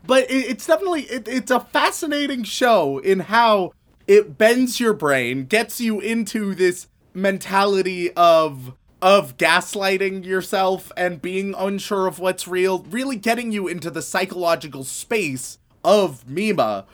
[0.05, 3.71] but it, it's definitely it, it's a fascinating show in how
[4.05, 11.53] it bends your brain, gets you into this mentality of of gaslighting yourself and being
[11.57, 16.85] unsure of what's real, really getting you into the psychological space of Mima,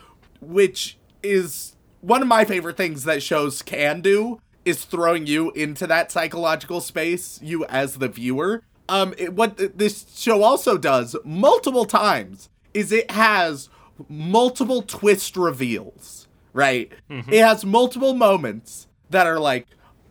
[0.42, 5.86] which is one of my favorite things that shows can do is throwing you into
[5.86, 8.64] that psychological space, you as the viewer.
[8.88, 13.70] Um, it, what th- this show also does multiple times is it has
[14.08, 16.92] multiple twist reveals, right?
[17.32, 19.68] It has multiple moments that are like,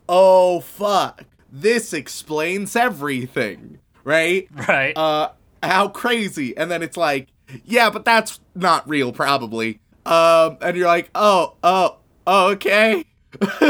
[0.09, 4.49] oh fuck, this explains everything, right?
[4.69, 4.97] right.
[4.97, 5.31] uh
[5.63, 7.27] how crazy and then it's like
[7.65, 13.05] yeah but that's not real probably um and you're like oh oh oh okay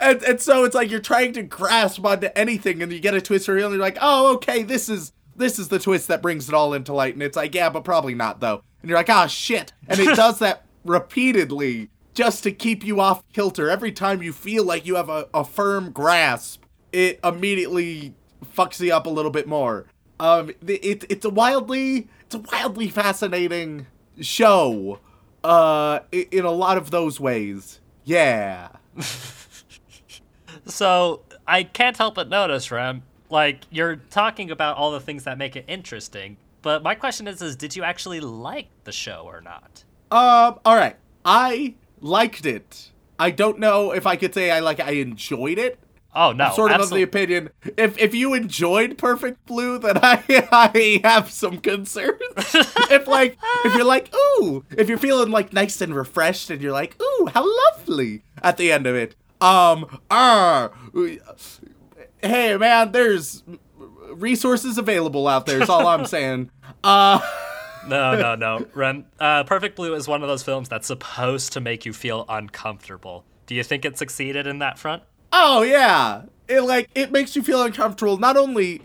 [0.00, 3.20] and, and so it's like you're trying to grasp onto anything and you get a
[3.20, 6.48] twist reveal and you're like oh okay this is this is the twist that brings
[6.48, 7.14] it all into light.
[7.14, 8.62] And it's like, yeah, but probably not though.
[8.80, 9.72] And you're like, ah, shit.
[9.88, 13.70] And it does that repeatedly just to keep you off kilter.
[13.70, 18.14] Every time you feel like you have a, a firm grasp, it immediately
[18.56, 19.86] fucks you up a little bit more.
[20.20, 23.86] Um, it, it's a wildly, it's a wildly fascinating
[24.20, 25.00] show.
[25.42, 27.80] Uh, in a lot of those ways.
[28.04, 28.68] Yeah.
[30.66, 35.38] So I can't help but notice, Rem, like you're talking about all the things that
[35.38, 36.36] make it interesting.
[36.62, 39.84] But my question is, is did you actually like the show or not?
[40.10, 40.96] Um, all right.
[41.24, 42.90] I liked it.
[43.18, 45.78] I don't know if I could say I like I enjoyed it.
[46.14, 50.22] Oh no, sort of of the opinion if if you enjoyed Perfect Blue, then I
[50.52, 52.20] I have some concerns.
[52.36, 56.72] if like if you're like ooh, if you're feeling like nice and refreshed, and you're
[56.72, 59.14] like ooh, how lovely at the end of it.
[59.40, 60.70] Um, ah,
[62.22, 63.42] hey man, there's
[64.10, 65.62] resources available out there.
[65.62, 66.50] Is all I'm saying.
[66.84, 67.20] Uh.
[67.88, 69.06] No, no, no, Rem.
[69.18, 73.24] Uh, Perfect Blue is one of those films that's supposed to make you feel uncomfortable.
[73.46, 75.02] Do you think it succeeded in that front?
[75.32, 76.22] Oh yeah.
[76.48, 78.18] It like it makes you feel uncomfortable.
[78.18, 78.80] Not only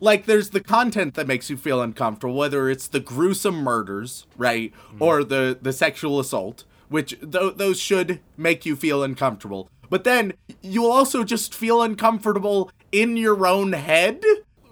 [0.00, 4.72] like there's the content that makes you feel uncomfortable, whether it's the gruesome murders, right,
[4.98, 9.68] or the the sexual assault, which th- those should make you feel uncomfortable.
[9.88, 14.22] But then you'll also just feel uncomfortable in your own head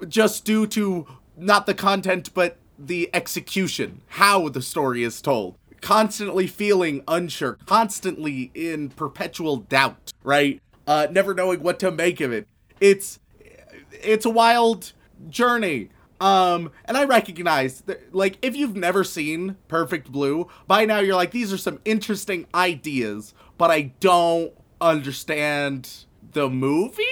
[0.08, 5.56] just due to not the content but the execution, how the story is told.
[5.80, 10.60] Constantly feeling unsure, constantly in perpetual doubt, right?
[10.86, 12.46] Uh, never knowing what to make of it.
[12.80, 13.18] It's
[13.92, 14.92] it's a wild
[15.28, 15.90] journey.
[16.20, 21.16] Um, and I recognize that, like, if you've never seen Perfect Blue, by now you're
[21.16, 25.88] like, these are some interesting ideas, but I don't understand
[26.32, 27.04] the movie?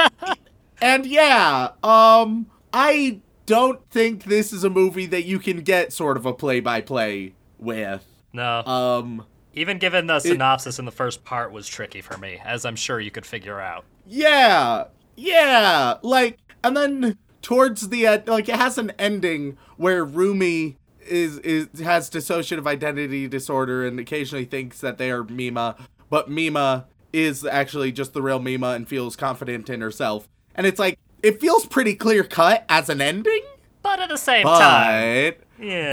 [0.80, 6.16] and yeah, um, I don't think this is a movie that you can get sort
[6.16, 8.04] of a play by play with.
[8.32, 8.62] No.
[8.64, 12.76] Um, Even given the synopsis in the first part was tricky for me, as I'm
[12.76, 13.84] sure you could figure out.
[14.06, 14.84] Yeah,
[15.16, 21.38] yeah, like, and then towards the end, like, it has an ending where Rumi is
[21.38, 25.76] is has dissociative identity disorder and occasionally thinks that they are Mima,
[26.10, 30.28] but Mima is actually just the real Mima and feels confident in herself.
[30.54, 33.42] And it's like it feels pretty clear cut as an ending,
[33.82, 35.92] But at the same time, but yeah.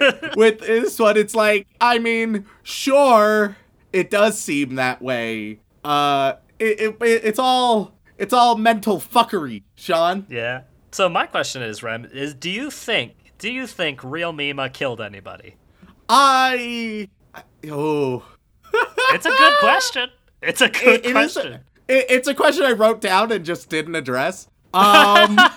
[0.00, 3.56] but with this one, it's like, I mean, sure,
[3.92, 5.60] it does seem that way.
[5.84, 10.26] Uh, it, it, it- it's all it's all mental fuckery, Sean.
[10.30, 10.62] yeah.
[10.92, 15.00] So my question is, Rem, is do you think do you think real Mima killed
[15.00, 15.56] anybody?
[16.08, 18.24] I, I- oh,
[19.12, 20.08] It's a good question.
[20.42, 21.36] It's a good it, it is.
[21.88, 24.48] It- it's a question I wrote down and just didn't address.
[24.74, 25.38] Um.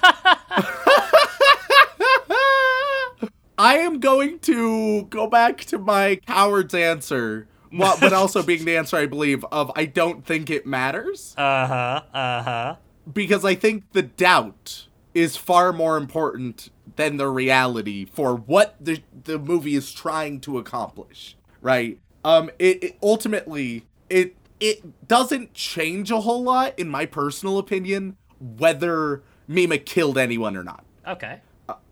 [3.57, 8.77] I am going to go back to my coward's answer, well, but also being the
[8.77, 11.35] answer I believe of I don't think it matters.
[11.37, 12.01] Uh huh.
[12.13, 12.75] Uh huh.
[13.11, 19.01] because I think the doubt is far more important than the reality for what the
[19.25, 21.99] the movie is trying to accomplish, right?
[22.23, 28.17] Um it, it ultimately it it doesn't change a whole lot in my personal opinion
[28.39, 30.85] whether Mima killed anyone or not.
[31.07, 31.41] Okay.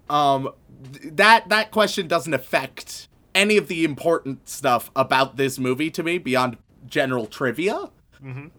[0.10, 0.49] Um
[0.93, 6.03] th- that that question doesn't affect any of the important stuff about this movie to
[6.03, 7.89] me beyond general trivia.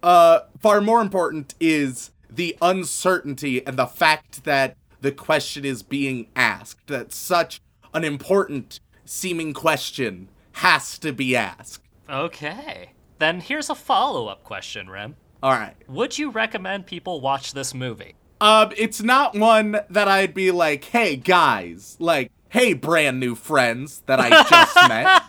[0.04, 6.28] Uh, far more important is the uncertainty and the fact that the question is being
[6.36, 6.86] asked.
[6.86, 7.60] That such
[7.92, 11.82] an important seeming question has to be asked.
[12.08, 12.92] Okay.
[13.18, 15.16] Then here's a follow up question, Rem.
[15.42, 15.74] All right.
[15.88, 18.14] Would you recommend people watch this movie?
[18.40, 24.02] Um, it's not one that I'd be like, hey guys, like, hey brand new friends
[24.06, 25.22] that I just met.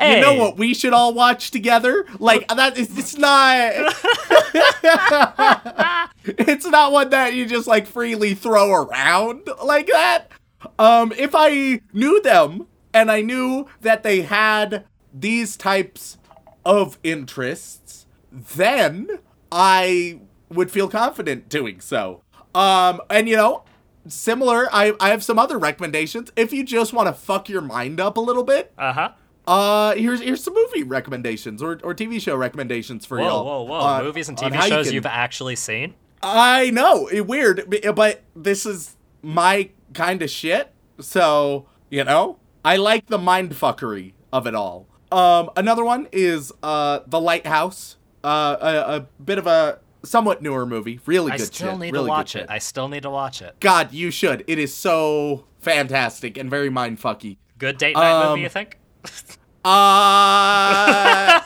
[0.00, 2.06] You know what we should all watch together?
[2.18, 3.72] Like that is it's not
[6.24, 10.30] It's not one that you just like freely throw around like that.
[10.78, 16.18] Um if I knew them and I knew that they had these types
[16.64, 19.08] of interests, then
[19.52, 22.22] I would feel confident doing so.
[22.54, 23.64] Um and you know,
[24.06, 28.00] similar I I have some other recommendations if you just want to fuck your mind
[28.00, 28.72] up a little bit.
[28.78, 29.08] Uh huh.
[29.46, 33.44] Uh, here's here's some movie recommendations or, or TV show recommendations for Whoa, y'all.
[33.44, 33.74] whoa, whoa.
[33.78, 35.94] on- Movies and TV how you shows can- you've actually seen?
[36.22, 40.72] I know, it, weird, but this is my kind of shit.
[40.98, 44.86] So you know, I like the mind fuckery of it all.
[45.14, 47.96] Um, another one is uh, The Lighthouse.
[48.24, 50.98] Uh, a, a bit of a somewhat newer movie.
[51.06, 51.40] Really good.
[51.40, 51.78] I still shit.
[51.78, 52.46] need really to watch it.
[52.48, 53.54] I still need to watch it.
[53.60, 54.44] God, you should.
[54.46, 57.36] It is so fantastic and very mindfucky.
[57.58, 58.78] Good date night Um, movie, you think?
[59.66, 61.40] Uh,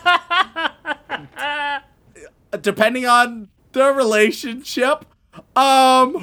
[2.61, 5.05] depending on the relationship,
[5.57, 6.21] um,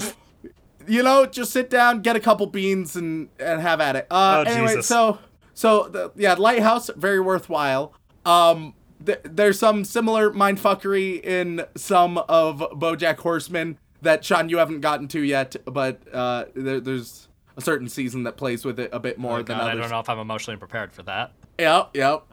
[0.88, 4.08] you know, just sit down, get a couple beans, and and have at it.
[4.12, 4.88] Uh, Oh, anyway, Jesus.
[4.88, 5.20] so
[5.56, 7.94] so the, yeah, Lighthouse very worthwhile.
[8.26, 14.82] Um, th- there's some similar mindfuckery in some of BoJack Horseman that Sean you haven't
[14.82, 17.28] gotten to yet, but uh, there, there's
[17.58, 19.90] a certain season that plays with it a bit more Oh, than God, I don't
[19.90, 21.32] know if I'm emotionally prepared for that.
[21.58, 22.24] Yep, yep.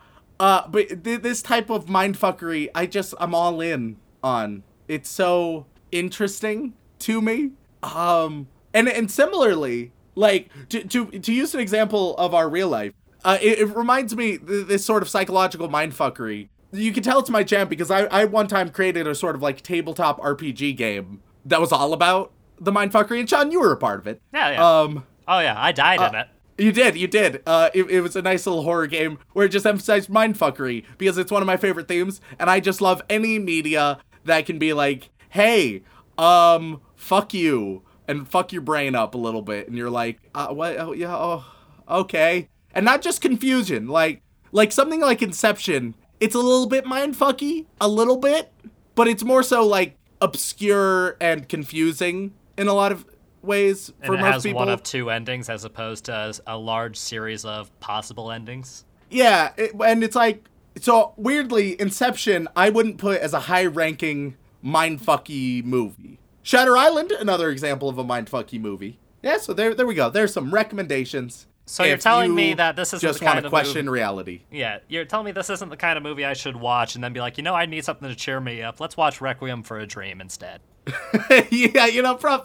[0.41, 4.65] Uh, but th- this type of mindfuckery, I just I'm all in on.
[4.89, 7.53] It's so interesting to me.
[7.83, 12.93] Um, and and similarly, like to to to use an example of our real life,
[13.25, 16.49] uh, it, it reminds me th- this sort of psychological mindfuckery.
[16.73, 19.43] You can tell it's my jam because I I one time created a sort of
[19.43, 23.77] like tabletop RPG game that was all about the mindfuckery, and Sean, you were a
[23.77, 24.23] part of it.
[24.33, 24.81] Yeah, yeah.
[24.81, 25.07] Um.
[25.29, 26.29] oh yeah, I died in it.
[26.59, 27.43] You did, you did.
[27.47, 31.19] Uh, it, it was a nice little horror game where it just emphasized mindfuckery because
[31.19, 34.73] it's one of my favorite themes, and I just love any media that can be
[34.73, 35.83] like, hey,
[36.19, 40.49] um, fuck you, and fuck your brain up a little bit, and you're like, uh,
[40.49, 40.79] what?
[40.79, 41.45] Oh, yeah, oh,
[41.89, 45.95] okay, and not just confusion, like, like something like Inception.
[46.21, 48.53] It's a little bit mindfucky, a little bit,
[48.95, 53.05] but it's more so like obscure and confusing in a lot of
[53.43, 54.61] ways for And it most has people.
[54.61, 58.85] one of two endings as opposed to a large series of possible endings.
[59.11, 60.49] Yeah, it, and it's like
[60.81, 66.19] so weirdly, Inception I wouldn't put as a high-ranking mindfucky movie.
[66.43, 68.99] Shutter Island, another example of a mindfucky movie.
[69.23, 70.09] Yeah, so there, there we go.
[70.09, 71.47] There's some recommendations.
[71.73, 73.95] So you're telling me that this isn't just the want kind to of question movie-
[73.99, 74.41] reality.
[74.51, 77.13] Yeah, you're telling me this isn't the kind of movie I should watch and then
[77.15, 78.79] be like, you know, I need something to cheer me up.
[78.79, 80.61] Let's watch Requiem for a Dream instead.
[81.51, 82.43] yeah, you know, from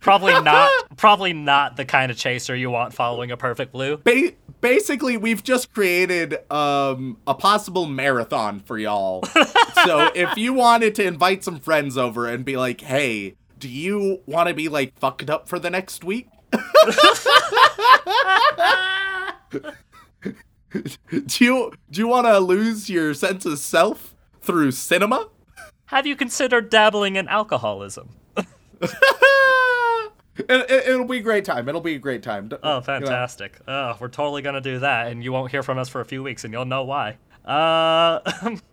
[0.00, 0.70] Probably not.
[0.96, 3.96] probably not the kind of chaser you want following a perfect blue.
[3.98, 9.22] ba- basically we've just created um a possible marathon for y'all.
[9.84, 14.22] so if you wanted to invite some friends over and be like, "Hey, do you
[14.24, 16.28] want to be like fucked up for the next week?"
[21.26, 25.28] do you do you want to lose your sense of self through cinema?
[25.86, 28.10] Have you considered dabbling in alcoholism?
[30.38, 31.68] it, it, will be a great time.
[31.68, 32.50] It'll be a great time.
[32.62, 32.80] Oh, You know.
[32.82, 33.58] fantastic.
[33.66, 36.22] Oh, we're totally gonna do that, and you won't hear from us for a few
[36.22, 37.16] weeks, and you'll know why.
[37.44, 38.20] Uh,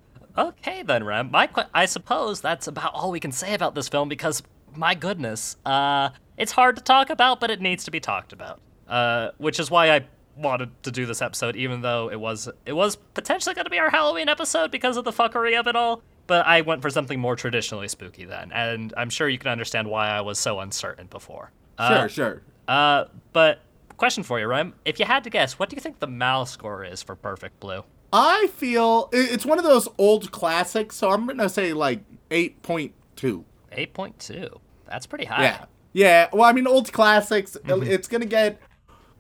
[0.38, 1.32] okay then, Rem.
[1.32, 4.43] My, que- I suppose that's about all we can say about this film because,
[4.76, 8.60] my goodness, uh, it's hard to talk about, but it needs to be talked about.
[8.88, 10.06] Uh, which is why I
[10.38, 13.90] wanted to do this episode, even though it was it was potentially gonna be our
[13.90, 16.02] Halloween episode because of the fuckery of it all.
[16.28, 19.88] But I went for something more traditionally spooky then, and I'm sure you can understand
[19.90, 21.52] why I was so uncertain before.
[21.78, 22.42] Uh, Sure, sure.
[22.68, 23.60] uh, but
[23.98, 24.74] question for you, Rem.
[24.86, 27.60] If you had to guess, what do you think the Mal score is for Perfect
[27.60, 27.84] Blue?
[28.14, 32.94] I feel it's one of those old classics, so I'm gonna say like eight point
[33.16, 33.46] two.
[33.72, 34.60] 8.2.
[34.86, 35.44] That's pretty high.
[35.44, 35.66] Yeah,
[35.96, 36.28] yeah.
[36.34, 37.58] Well, I mean, old classics.
[37.64, 37.89] Mm-hmm.
[37.89, 38.60] It's gonna get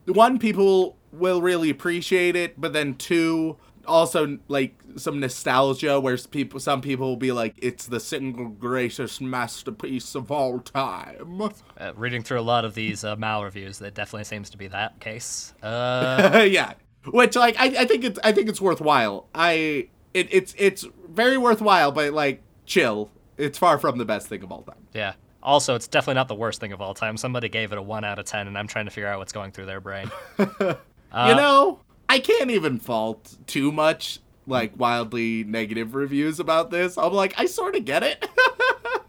[0.05, 3.57] one people will really appreciate it, but then two
[3.87, 9.21] also like some nostalgia, where people some people will be like, it's the single greatest
[9.21, 11.41] masterpiece of all time.
[11.79, 14.67] Uh, reading through a lot of these uh, Mal reviews, that definitely seems to be
[14.67, 15.53] that case.
[15.63, 16.73] Uh, yeah,
[17.05, 19.27] which like I, I think it's I think it's worthwhile.
[19.33, 23.11] I it, it's it's very worthwhile, but like chill.
[23.37, 24.87] It's far from the best thing of all time.
[24.93, 25.13] yeah.
[25.45, 27.15] Also, it's definitely not the worst thing of all time.
[27.17, 29.31] Somebody gave it a 1 out of 10, and I'm trying to figure out what's
[29.31, 30.11] going through their brain.
[31.11, 31.79] Uh, you know,
[32.09, 36.97] I can't even fault too much like wildly negative reviews about this.
[36.97, 38.27] I'm like, I sort of get it.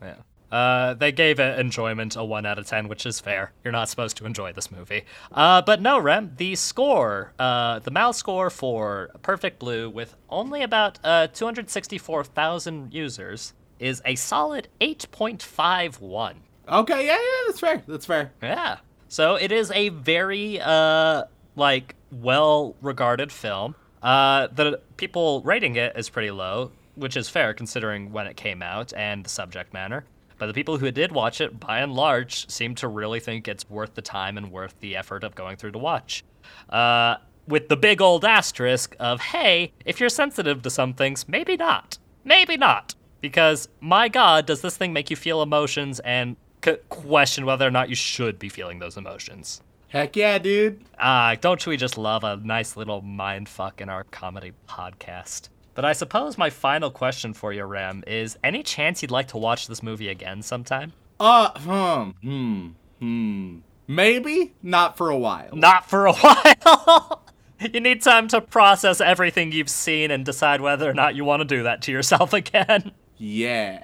[0.03, 0.57] Yeah.
[0.57, 3.53] Uh, they gave it enjoyment a 1 out of 10, which is fair.
[3.64, 5.05] You're not supposed to enjoy this movie.
[5.32, 10.62] Uh, but no, Rem, the score, uh, the Mal score for Perfect Blue, with only
[10.62, 16.35] about uh, 264,000 users, is a solid 8.51.
[16.68, 17.83] okay, yeah, yeah, that's fair.
[17.87, 18.33] That's fair.
[18.43, 18.79] Yeah.
[19.09, 21.24] So it is a very uh
[21.55, 23.74] like well regarded film.
[24.03, 28.62] Uh the people rating it is pretty low, which is fair considering when it came
[28.62, 30.05] out and the subject matter.
[30.39, 33.68] But the people who did watch it by and large seem to really think it's
[33.70, 36.24] worth the time and worth the effort of going through to watch.
[36.68, 37.16] Uh
[37.47, 41.99] with the big old asterisk of hey, if you're sensitive to some things, maybe not.
[42.24, 42.97] Maybe not.
[43.27, 47.70] Because my god, does this thing make you feel emotions and c- question whether or
[47.72, 49.62] not you should be feeling those emotions.
[49.89, 50.85] Heck yeah, dude.
[50.99, 55.49] Ah, don't we just love a nice little mind fuck in our comedy podcast?
[55.74, 59.39] But I suppose my final question for you, Rem, is any chance you'd like to
[59.39, 60.93] watch this movie again sometime?
[61.18, 62.68] Uh, hmm, hmm,
[63.01, 63.59] hmm.
[63.89, 65.55] Maybe not for a while.
[65.55, 67.22] Not for a while.
[67.61, 71.41] you need time to process everything you've seen and decide whether or not you want
[71.41, 72.93] to do that to yourself again.
[73.19, 73.83] Yeah.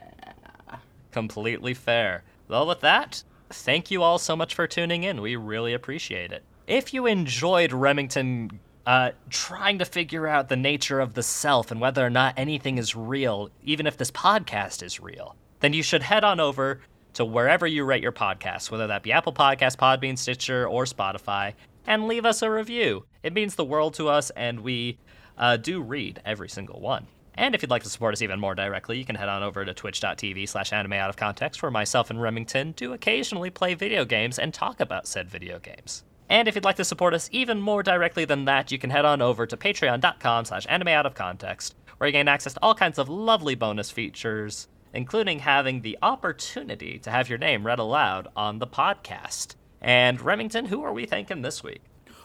[1.11, 2.25] Completely fair.
[2.49, 5.21] Well, with that, thank you all so much for tuning in.
[5.21, 6.43] We really appreciate it.
[6.67, 11.81] If you enjoyed Remington uh, trying to figure out the nature of the self and
[11.81, 16.03] whether or not anything is real, even if this podcast is real, then you should
[16.03, 16.81] head on over
[17.15, 21.55] to wherever you rate your podcasts, whether that be Apple Podcasts, Podbean, Stitcher, or Spotify,
[21.87, 23.05] and leave us a review.
[23.23, 24.99] It means the world to us, and we
[25.37, 27.07] uh, do read every single one.
[27.35, 29.65] And if you'd like to support us even more directly, you can head on over
[29.65, 34.05] to twitch.tv slash anime out of context, where myself and Remington do occasionally play video
[34.05, 36.05] games and talk about said video games.
[36.29, 39.05] And if you'd like to support us even more directly than that, you can head
[39.05, 42.75] on over to patreon.com slash anime out of context, where you gain access to all
[42.75, 48.29] kinds of lovely bonus features, including having the opportunity to have your name read aloud
[48.37, 49.57] on the podcast.
[49.81, 51.83] And Remington, who are we thanking this week?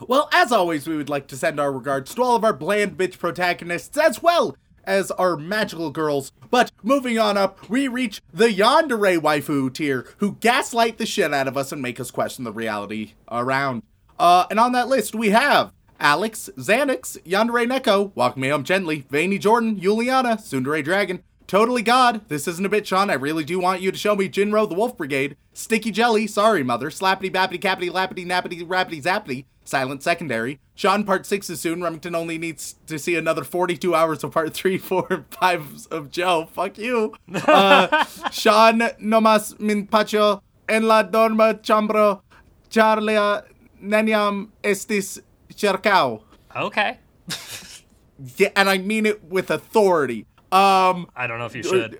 [0.07, 2.97] Well, as always, we would like to send our regards to all of our bland
[2.97, 4.55] bitch protagonists as well
[4.87, 6.31] as our magical girls.
[6.49, 11.47] But moving on up, we reach the Yandere waifu tier, who gaslight the shit out
[11.47, 13.83] of us and make us question the reality around.
[14.17, 19.03] Uh, and on that list, we have Alex, Xanax, Yandere Neko, Walk Me Home Gently,
[19.11, 23.09] Vainy Jordan, Juliana, Sundere Dragon, Totally God, this isn't a bit, Sean.
[23.09, 25.37] I really do want you to show me Jin-Roh the Wolf Brigade.
[25.53, 26.89] Sticky Jelly, sorry, mother.
[26.89, 29.45] Slappity bappity cappity lappity nappity rappity zappity.
[29.63, 30.59] Silent Secondary.
[30.75, 31.81] Sean Part 6 is soon.
[31.81, 36.11] Remington only needs to see another 42 hours of Part 3, 4, and 5 of
[36.11, 36.47] Joe.
[36.51, 37.15] Fuck you.
[37.47, 42.21] Uh, Sean Nomas Min Pacho en la dorma chambro
[42.69, 43.43] charlia
[43.81, 45.19] neniam estis
[45.53, 46.23] cercao.
[46.55, 46.97] Okay.
[48.37, 50.25] Yeah, and I mean it with authority.
[50.51, 51.93] Um, I don't know if you should.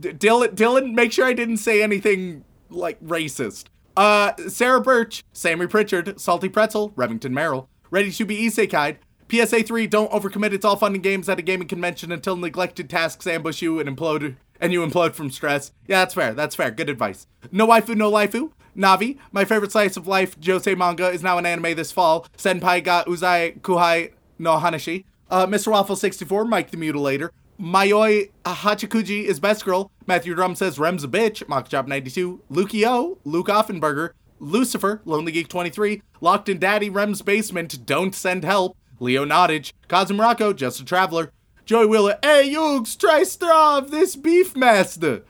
[0.00, 3.64] Dylan, Dylan, make sure I didn't say anything like racist.
[3.96, 8.96] Uh, Sarah Birch, Sammy Pritchard, Salty Pretzel, Remington Merrill, ready to be isekai.
[9.30, 10.52] PSA 3, don't overcommit.
[10.52, 13.88] It's all fun and games at a gaming convention until neglected tasks ambush you and
[13.88, 15.72] implode and you implode from stress.
[15.86, 16.34] Yeah, that's fair.
[16.34, 16.70] That's fair.
[16.70, 17.26] Good advice.
[17.50, 18.52] No waifu, no lifu.
[18.76, 22.26] Navi, my favorite slice of life josei manga is now an anime this fall.
[22.36, 25.04] Senpai ga Uzai Kouhai no Hanashi.
[25.30, 25.68] Uh, Mr.
[25.68, 27.30] Waffle 64, Mike the Mutilator.
[27.60, 29.90] Mayoi Hachikuji is best girl.
[30.06, 31.44] Matthew Drum says Rem's a bitch.
[31.44, 32.40] Mockjob 92.
[32.50, 34.10] Lukio, Luke Offenberger.
[34.38, 36.02] Lucifer, Lonely Geek 23.
[36.22, 37.84] Locked in Daddy Rem's basement.
[37.84, 38.76] Don't send help.
[38.98, 39.72] Leo Nottage.
[39.88, 41.32] Kazum Rocco, Just a Traveler.
[41.66, 42.18] Joey Wheeler.
[42.22, 45.22] Hey, Yugs, try straw of this beef master.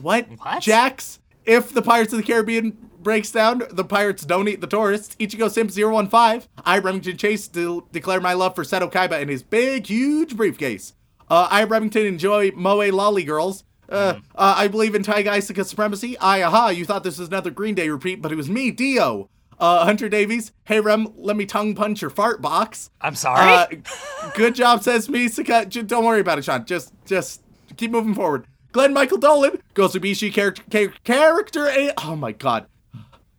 [0.00, 0.28] What?
[0.38, 0.62] What?
[0.62, 5.14] Jax, if the Pirates of the Caribbean breaks down, the pirates don't eat the tourists.
[5.16, 6.48] Ichigo Simp 015.
[6.64, 10.94] I, Remington Chase, de- declare my love for Seto Kaiba in his big, huge briefcase.
[11.28, 13.64] Uh, I, Remington, enjoy Moe Lolly Girls.
[13.88, 16.18] Uh, uh, I believe in Taiga Aisaka supremacy.
[16.18, 19.28] I, aha, you thought this was another Green Day repeat, but it was me, Dio.
[19.58, 20.52] Uh, Hunter Davies.
[20.64, 22.90] Hey, Rem, let me tongue punch your fart box.
[23.00, 23.40] I'm sorry.
[23.40, 25.28] Uh, good job, says me.
[25.28, 26.64] Saka- j- don't worry about it, Sean.
[26.66, 27.42] Just, just
[27.76, 28.46] keep moving forward.
[28.72, 31.92] Glenn Michael Dolan, Gosubishi character, cha- character A.
[32.04, 32.66] Oh my god.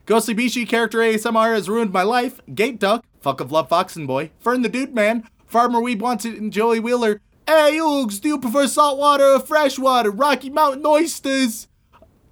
[0.08, 2.40] Gosubishi character ASMR has ruined my life.
[2.56, 6.40] Gate Duck, fuck of love Foxen Boy, Fern the Dude Man, Farmer Weeb wants it,
[6.40, 7.22] and Joey Wheeler.
[7.48, 10.12] Hey, Oogs, do you prefer salt water or fresh water?
[10.12, 11.68] Rocky Mountain oysters.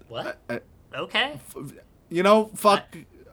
[0.07, 0.39] what?
[0.49, 0.59] uh,
[0.93, 1.39] Okay.
[2.09, 2.83] You know, fuck.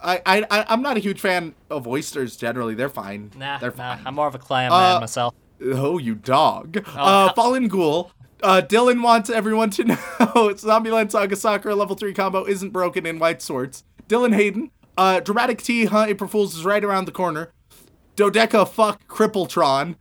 [0.03, 2.75] I, I, I, I'm not a huge fan of oysters generally.
[2.75, 3.31] They're fine.
[3.37, 3.95] Nah, They're nah.
[3.97, 4.03] fine.
[4.07, 5.35] I'm more of a clam Uh, man myself.
[5.65, 6.85] Oh, you dog.
[6.97, 7.33] Oh, uh.
[7.35, 8.11] Fallen Ghoul.
[8.43, 9.97] Uh, Dylan wants everyone to know
[10.55, 13.85] Zombieland Saga Sakura level 3 combo isn't broken in White Swords.
[14.09, 14.73] Dylan Hayden.
[14.99, 16.07] Uh, Dramatic T, huh?
[16.09, 17.53] April Fool's is right around the corner.
[18.17, 19.95] Dodeca, fuck Crippletron.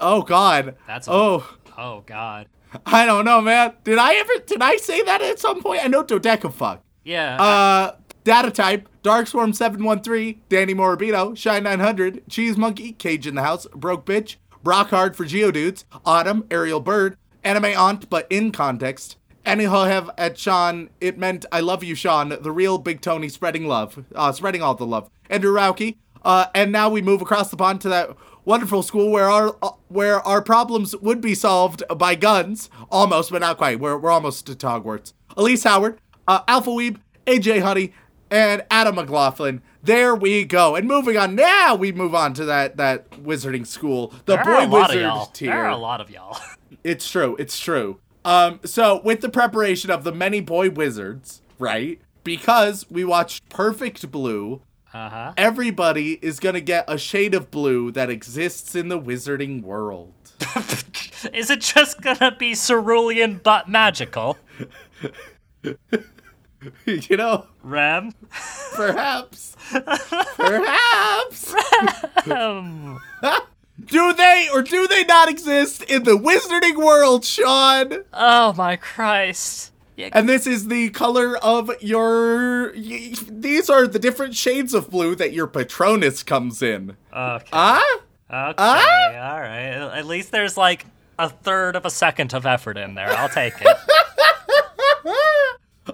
[0.00, 0.76] Oh, God.
[0.86, 1.46] That's a- Oh,
[1.78, 2.46] Oh God.
[2.86, 3.74] I don't know, man.
[3.84, 5.84] Did I ever, did I say that at some point?
[5.84, 6.82] I know Dodeca, fuck.
[7.04, 7.40] Yeah.
[7.40, 13.66] Uh, data type, Darkswarm 713, Danny Morabito, Shine 900, Cheese Monkey, Cage in the House,
[13.74, 19.16] Broke Bitch, Brockhard for Geodudes, Autumn, Ariel Bird, Anime Aunt, but in context.
[19.44, 23.68] Anyhow, have at Sean, it meant I love you, Sean, the real Big Tony spreading
[23.68, 25.08] love, uh, spreading all the love.
[25.30, 28.10] Andrew Rauke, uh, and now we move across the pond to that
[28.46, 33.40] wonderful school where our uh, where our problems would be solved by guns, almost, but
[33.42, 33.78] not quite.
[33.78, 35.12] We're we're almost to Hogwarts.
[35.36, 37.92] Elise Howard, uh, Alpha Weeb, AJ Honey,
[38.30, 39.60] and Adam McLaughlin.
[39.82, 40.74] There we go.
[40.74, 44.68] And moving on, now we move on to that that wizarding school, the there boy
[44.68, 45.50] wizard tier.
[45.50, 46.38] There are a lot of y'all.
[46.82, 47.34] It's true.
[47.40, 47.98] It's true.
[48.24, 52.00] Um, so with the preparation of the many boy wizards, right?
[52.22, 54.62] Because we watched Perfect Blue,
[54.96, 55.32] Uh huh.
[55.36, 60.14] Everybody is gonna get a shade of blue that exists in the wizarding world.
[61.34, 64.38] Is it just gonna be cerulean but magical?
[66.86, 68.14] you know, Rem?
[68.74, 69.54] perhaps.
[70.36, 71.54] perhaps.
[73.84, 78.02] Do they or do they not exist in the wizarding world, Sean?
[78.14, 79.72] oh my Christ.
[79.96, 82.72] Yeah, And this is the color of your.
[82.76, 86.96] y- These are the different shades of blue that your Patronus comes in.
[87.12, 87.46] okay.
[87.52, 87.82] Ah?
[88.28, 88.54] Okay.
[88.58, 89.32] Ah?
[89.32, 89.98] All right.
[89.98, 90.84] At least there's like
[91.18, 93.08] a third of a second of effort in there.
[93.10, 93.66] I'll take it.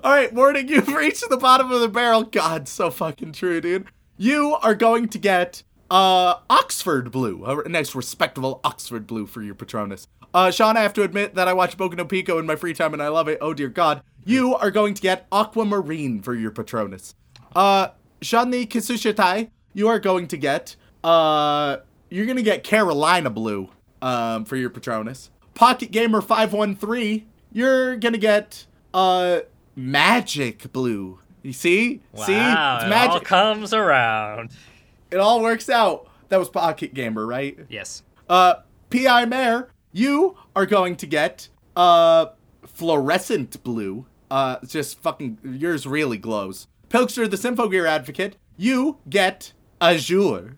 [0.02, 2.22] All right, Morning, you've reached the bottom of the barrel.
[2.22, 3.86] God, so fucking true, dude.
[4.16, 9.54] You are going to get uh Oxford blue, a nice respectable Oxford blue for your
[9.54, 10.08] Patronus.
[10.34, 12.72] Uh, Sean, I have to admit that I watch Boku no Pico in my free
[12.74, 13.38] time and I love it.
[13.40, 17.14] Oh dear God, you are going to get Aquamarine for your Patronus.
[17.54, 17.88] Uh,
[18.22, 21.78] Shani Kisushitai, you are going to get uh,
[22.10, 23.68] you're gonna get Carolina blue
[24.00, 25.30] um for your Patronus.
[25.54, 29.40] Pocket Gamer five one three, you're gonna get uh
[29.76, 31.18] magic blue.
[31.42, 32.00] You see?
[32.14, 32.32] see?
[32.32, 33.24] Wow, It's it all magic.
[33.24, 34.52] comes around.
[35.10, 36.08] It all works out.
[36.28, 37.58] That was Pocket Gamer, right?
[37.68, 38.04] Yes.
[38.28, 38.54] Uh,
[38.90, 39.24] P.I.
[39.26, 42.26] Mare, you are going to get uh
[42.66, 44.06] fluorescent blue.
[44.30, 46.66] Uh, just fucking yours really glows.
[46.88, 50.56] Pilkster, the Symphogear advocate, you get azure.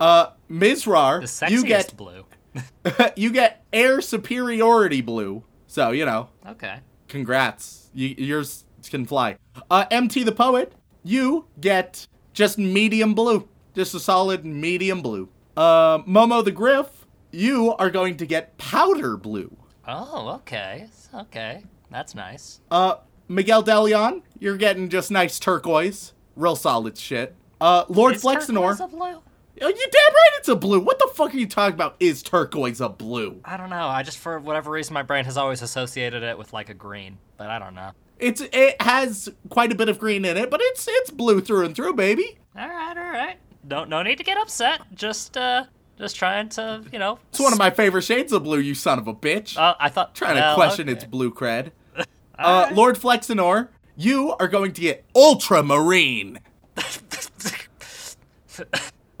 [0.00, 2.24] Uh, Mizrar, The sexiest you get blue.
[3.16, 5.44] you get air superiority blue.
[5.66, 6.80] So you know, Okay.
[7.08, 7.90] congrats.
[7.94, 9.36] You, yours can fly.
[9.70, 10.72] Uh, MT the poet,
[11.04, 15.28] you get just medium blue, just a solid medium blue.
[15.56, 19.56] Uh, Momo the Griff, you are going to get powder blue.
[19.86, 20.88] Oh, okay.
[21.14, 21.64] Okay.
[21.90, 22.60] That's nice.
[22.70, 22.96] Uh,
[23.28, 27.34] Miguel Deleon, you're getting just nice turquoise, real solid shit.
[27.60, 29.22] Uh, Lord Is Flexinor, turquoise a blue?
[29.62, 30.80] oh, you damn right it's a blue.
[30.80, 31.96] What the fuck are you talking about?
[32.00, 33.40] Is turquoise a blue?
[33.44, 33.86] I don't know.
[33.88, 37.18] I just, for whatever reason, my brain has always associated it with like a green,
[37.36, 37.90] but I don't know.
[38.18, 41.66] It's it has quite a bit of green in it, but it's it's blue through
[41.66, 42.38] and through, baby.
[42.56, 43.36] All right, all right.
[43.62, 44.80] No, no need to get upset.
[44.94, 45.64] Just, uh,
[45.98, 47.18] just trying to, you know.
[47.30, 49.56] It's one of my favorite shades of blue, you son of a bitch.
[49.56, 50.96] Uh, I thought trying well, to question okay.
[50.96, 51.72] its blue cred.
[51.96, 52.04] uh,
[52.38, 52.74] Alright.
[52.74, 56.38] Lord Flexinor, you are going to get ultramarine.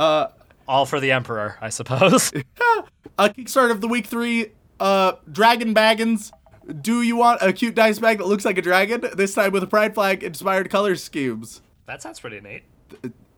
[0.00, 2.32] All for the emperor, I suppose.
[3.18, 6.30] a Kickstarter of the week three, uh, Dragon Baggins.
[6.82, 9.02] Do you want a cute dice bag that looks like a dragon?
[9.14, 11.62] This time with a pride flag inspired color schemes.
[11.86, 12.62] that sounds pretty neat.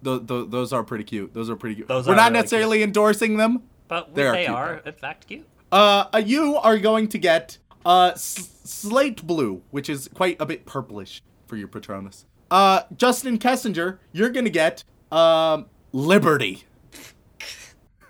[0.03, 1.35] Th- th- those are pretty cute.
[1.35, 1.89] Those are pretty cute.
[1.89, 3.63] Those We're not really necessarily endorsing them.
[3.89, 5.47] But They are they cute, are, in fact, cute.
[5.73, 10.47] Uh, uh, you are going to get uh s- slate blue, which is quite a
[10.47, 12.25] bit purplish for your Patronus.
[12.51, 16.65] Uh, Justin Kessinger, you're gonna get um liberty.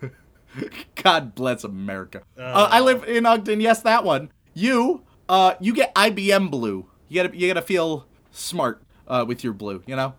[0.97, 2.23] God bless America.
[2.39, 3.61] Uh, I live in Ogden.
[3.61, 4.31] Yes, that one.
[4.55, 6.87] You uh you get IBM blue.
[7.09, 9.83] You gotta you gotta feel smart uh with your blue.
[9.87, 10.15] You know.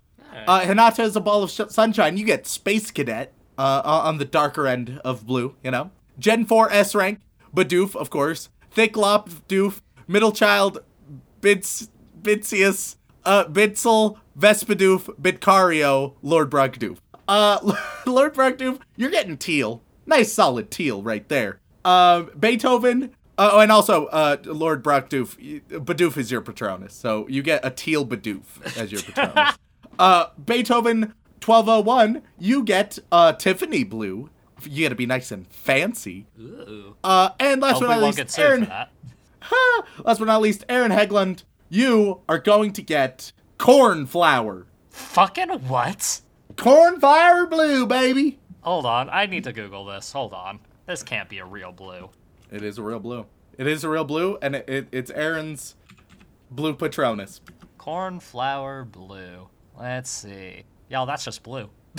[0.47, 2.17] Uh, Hinata is a ball of sh- sunshine.
[2.17, 5.91] You get Space Cadet uh, on the darker end of blue, you know.
[6.19, 7.19] Gen 4 S rank,
[7.55, 8.49] Bidoof, of course.
[8.71, 10.79] Thick Lop, Doof, Middle Child,
[11.41, 11.89] Bits,
[12.21, 16.97] Bitsius, uh, Bitzel, Vespidoof, Bitcario, Lord Brogdoof.
[17.27, 17.75] Uh,
[18.05, 19.83] Lord Brogdoof, you're getting teal.
[20.05, 21.59] Nice solid teal right there.
[21.83, 27.41] Uh, Beethoven, uh, oh, and also, uh, Lord Brogdoof, Bidoof is your Patronus, so you
[27.41, 29.57] get a teal Bidoof as your Patronus.
[30.01, 31.13] Uh, Beethoven
[31.45, 34.29] 1201, you get uh, Tiffany blue.
[34.63, 36.25] You gotta be nice and fancy.
[37.03, 38.61] Uh, and last Hope but not least, Aaron.
[38.65, 44.65] last but not least, Aaron Hegland, you are going to get cornflower.
[44.89, 46.21] Fucking what?
[46.57, 48.39] Cornflower blue, baby.
[48.61, 50.11] Hold on, I need to Google this.
[50.11, 50.59] Hold on.
[50.87, 52.09] This can't be a real blue.
[52.51, 53.25] It is a real blue.
[53.57, 55.75] It is a real blue, and it, it, it's Aaron's
[56.49, 57.39] blue Patronus.
[57.77, 59.47] Cornflower blue.
[59.79, 60.63] Let's see.
[60.89, 61.69] Y'all, that's just blue.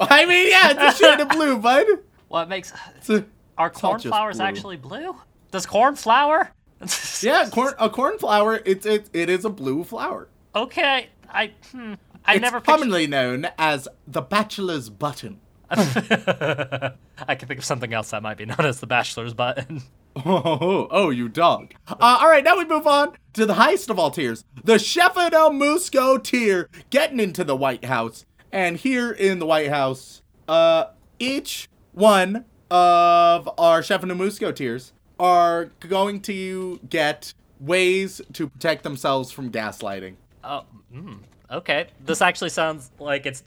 [0.00, 1.86] I mean, yeah, it's a shade of blue, bud.
[2.28, 2.72] What makes
[3.08, 3.24] a,
[3.56, 5.16] are cornflowers actually blue?
[5.50, 6.50] Does cornflower?
[7.22, 8.60] yeah, corn a cornflower.
[8.64, 10.28] It's it, it is a blue flower.
[10.54, 11.94] Okay, I hmm,
[12.24, 12.72] I It's never pictured.
[12.72, 15.40] commonly known as the bachelor's button.
[15.70, 19.82] I can think of something else that might be known as the bachelor's button.
[20.24, 21.74] Oh, oh, you dog.
[21.88, 25.52] Uh, all right, now we move on to the highest of all tiers, the Sheffield
[25.54, 28.24] Musco tier, getting into the White House.
[28.50, 30.86] And here in the White House, uh,
[31.18, 39.30] each one of our Sheffield Musco tiers are going to get ways to protect themselves
[39.30, 40.14] from gaslighting.
[40.44, 40.64] Oh,
[40.94, 41.18] mm,
[41.50, 41.88] okay.
[42.04, 43.42] This actually sounds like it's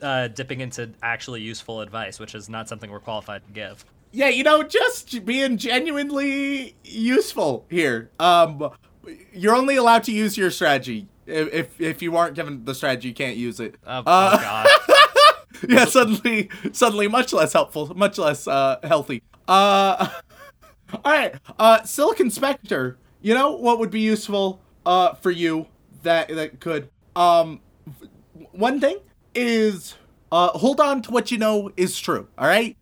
[0.00, 3.84] uh, dipping into actually useful advice, which is not something we're qualified to give.
[4.10, 8.10] Yeah, you know, just being genuinely useful here.
[8.18, 8.70] Um,
[9.32, 11.08] you're only allowed to use your strategy.
[11.26, 13.74] If if, you aren't given the strategy, you can't use it.
[13.86, 14.66] Oh, Uh, oh God.
[15.68, 19.22] yeah, suddenly, suddenly, much less helpful, much less uh, healthy.
[19.46, 20.08] Uh,
[21.04, 22.96] all right, uh, Silicon Spectre.
[23.20, 25.66] You know what would be useful uh for you
[26.02, 27.60] that that could um
[28.52, 28.98] one thing
[29.34, 29.96] is
[30.32, 32.28] uh hold on to what you know is true.
[32.38, 32.76] All right,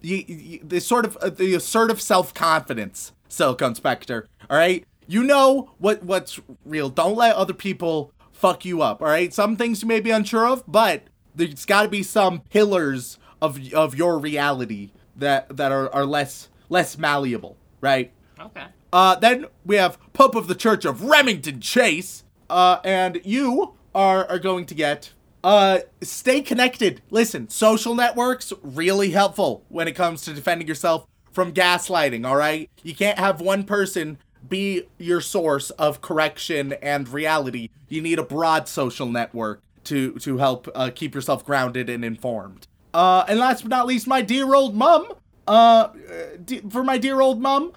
[0.00, 4.28] you, you the sort of uh, the assertive self confidence, Silicon Spectre.
[4.48, 6.88] All right, you know what what's real.
[6.88, 9.00] Don't let other people fuck you up.
[9.00, 12.40] All right, some things you may be unsure of, but there's got to be some
[12.50, 18.12] pillars of of your reality that that are, are less less malleable, right?
[18.40, 18.66] okay.
[18.92, 22.24] Uh, then we have Pope of the Church of Remington Chase.
[22.48, 25.12] Uh, and you are, are going to get,
[25.46, 27.02] uh, stay connected.
[27.08, 32.68] Listen, social networks, really helpful when it comes to defending yourself from gaslighting, all right?
[32.82, 34.18] You can't have one person
[34.48, 37.68] be your source of correction and reality.
[37.88, 42.66] You need a broad social network to, to help uh, keep yourself grounded and informed.
[42.92, 45.12] Uh, and last but not least, my dear old mum.
[45.46, 45.90] Uh,
[46.70, 47.72] for my dear old mum,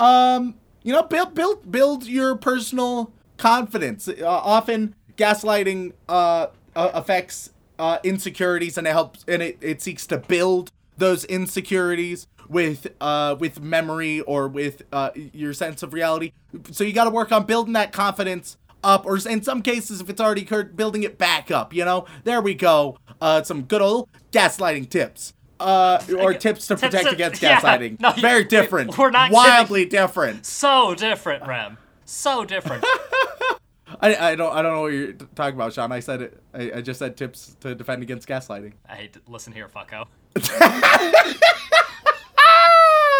[0.00, 6.46] um you know build build build your personal confidence uh, often gaslighting uh,
[6.76, 12.26] uh affects uh insecurities and it helps and it, it seeks to build those insecurities
[12.48, 16.32] with uh with memory or with uh your sense of reality
[16.70, 20.10] so you got to work on building that confidence up or in some cases if
[20.10, 23.80] it's already occurred building it back up you know there we go uh some good
[23.80, 28.00] old gaslighting tips uh, or tips to protect against yeah, gaslighting.
[28.00, 28.98] no, Very different.
[28.98, 30.44] we're not wildly different.
[30.44, 31.78] So different, Rem.
[32.04, 32.84] So different.
[34.00, 35.92] I, I don't I don't know what you're talking about, Sean.
[35.92, 36.42] I said it.
[36.54, 38.72] I, I just said tips to defend against gaslighting.
[38.88, 40.06] I hate to listen here, fucko.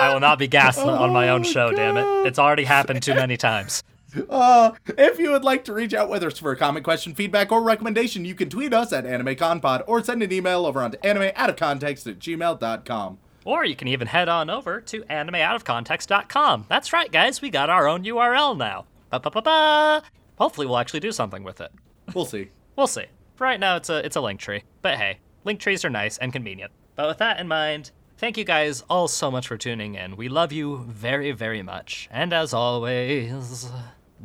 [0.01, 2.27] I will not be gaslit on my own show, damn it.
[2.27, 3.83] It's already happened too many times.
[4.29, 7.51] Uh, if you would like to reach out, whether it's for a comment, question, feedback,
[7.53, 12.07] or recommendation, you can tweet us at AnimeConPod or send an email over onto animeoutofcontext
[12.07, 13.19] at gmail.com.
[13.45, 16.67] Or you can even head on over to animeoutofcontext.com.
[16.69, 18.87] That's right, guys, we got our own URL now.
[19.11, 20.03] Ba-ba-ba-ba.
[20.39, 21.73] Hopefully we'll actually do something with it.
[22.15, 22.51] We'll see.
[22.77, 23.07] We'll see.
[23.35, 24.65] For right now, it's a it's a link tree.
[24.83, 26.73] But hey, link trees are nice and convenient.
[26.97, 30.17] But with that in mind, thank you guys all so much for tuning in.
[30.17, 32.09] We love you very, very much.
[32.11, 33.71] And as always,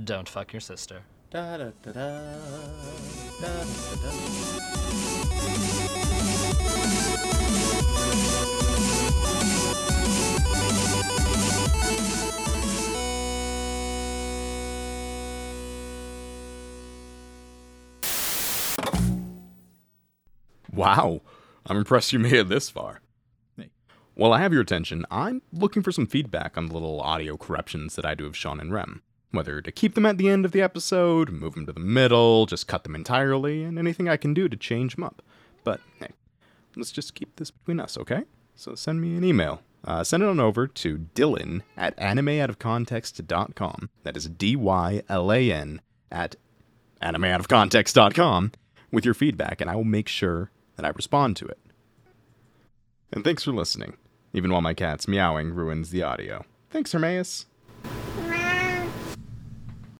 [0.04, 1.04] don't fuck your sister.
[1.30, 1.98] Da, da, da,
[20.78, 21.22] Wow,
[21.66, 23.02] I'm impressed you made it this far.
[24.18, 27.96] While I have your attention, I'm looking for some feedback on the little audio corruptions
[27.96, 29.04] that I do of Sean and Rem.
[29.30, 32.48] Whether to keep them at the end of the episode, move them to the middle,
[32.48, 35.22] just cut them entirely, and anything I can do to change them up.
[35.64, 36.08] But hey,
[36.76, 38.24] let's just keep this between us, okay?
[38.56, 39.62] So send me an email.
[39.86, 43.90] Uh, send it on over to Dylan at animeoutofcontext.com.
[44.02, 46.38] That is D Y L A N at
[47.04, 48.52] animeoutofcontext.com
[48.92, 51.60] with your feedback, and I will make sure that I respond to it.
[53.12, 53.98] And thanks for listening,
[54.34, 56.46] even while my cat's meowing ruins the audio.
[56.70, 57.46] Thanks, Hermaeus.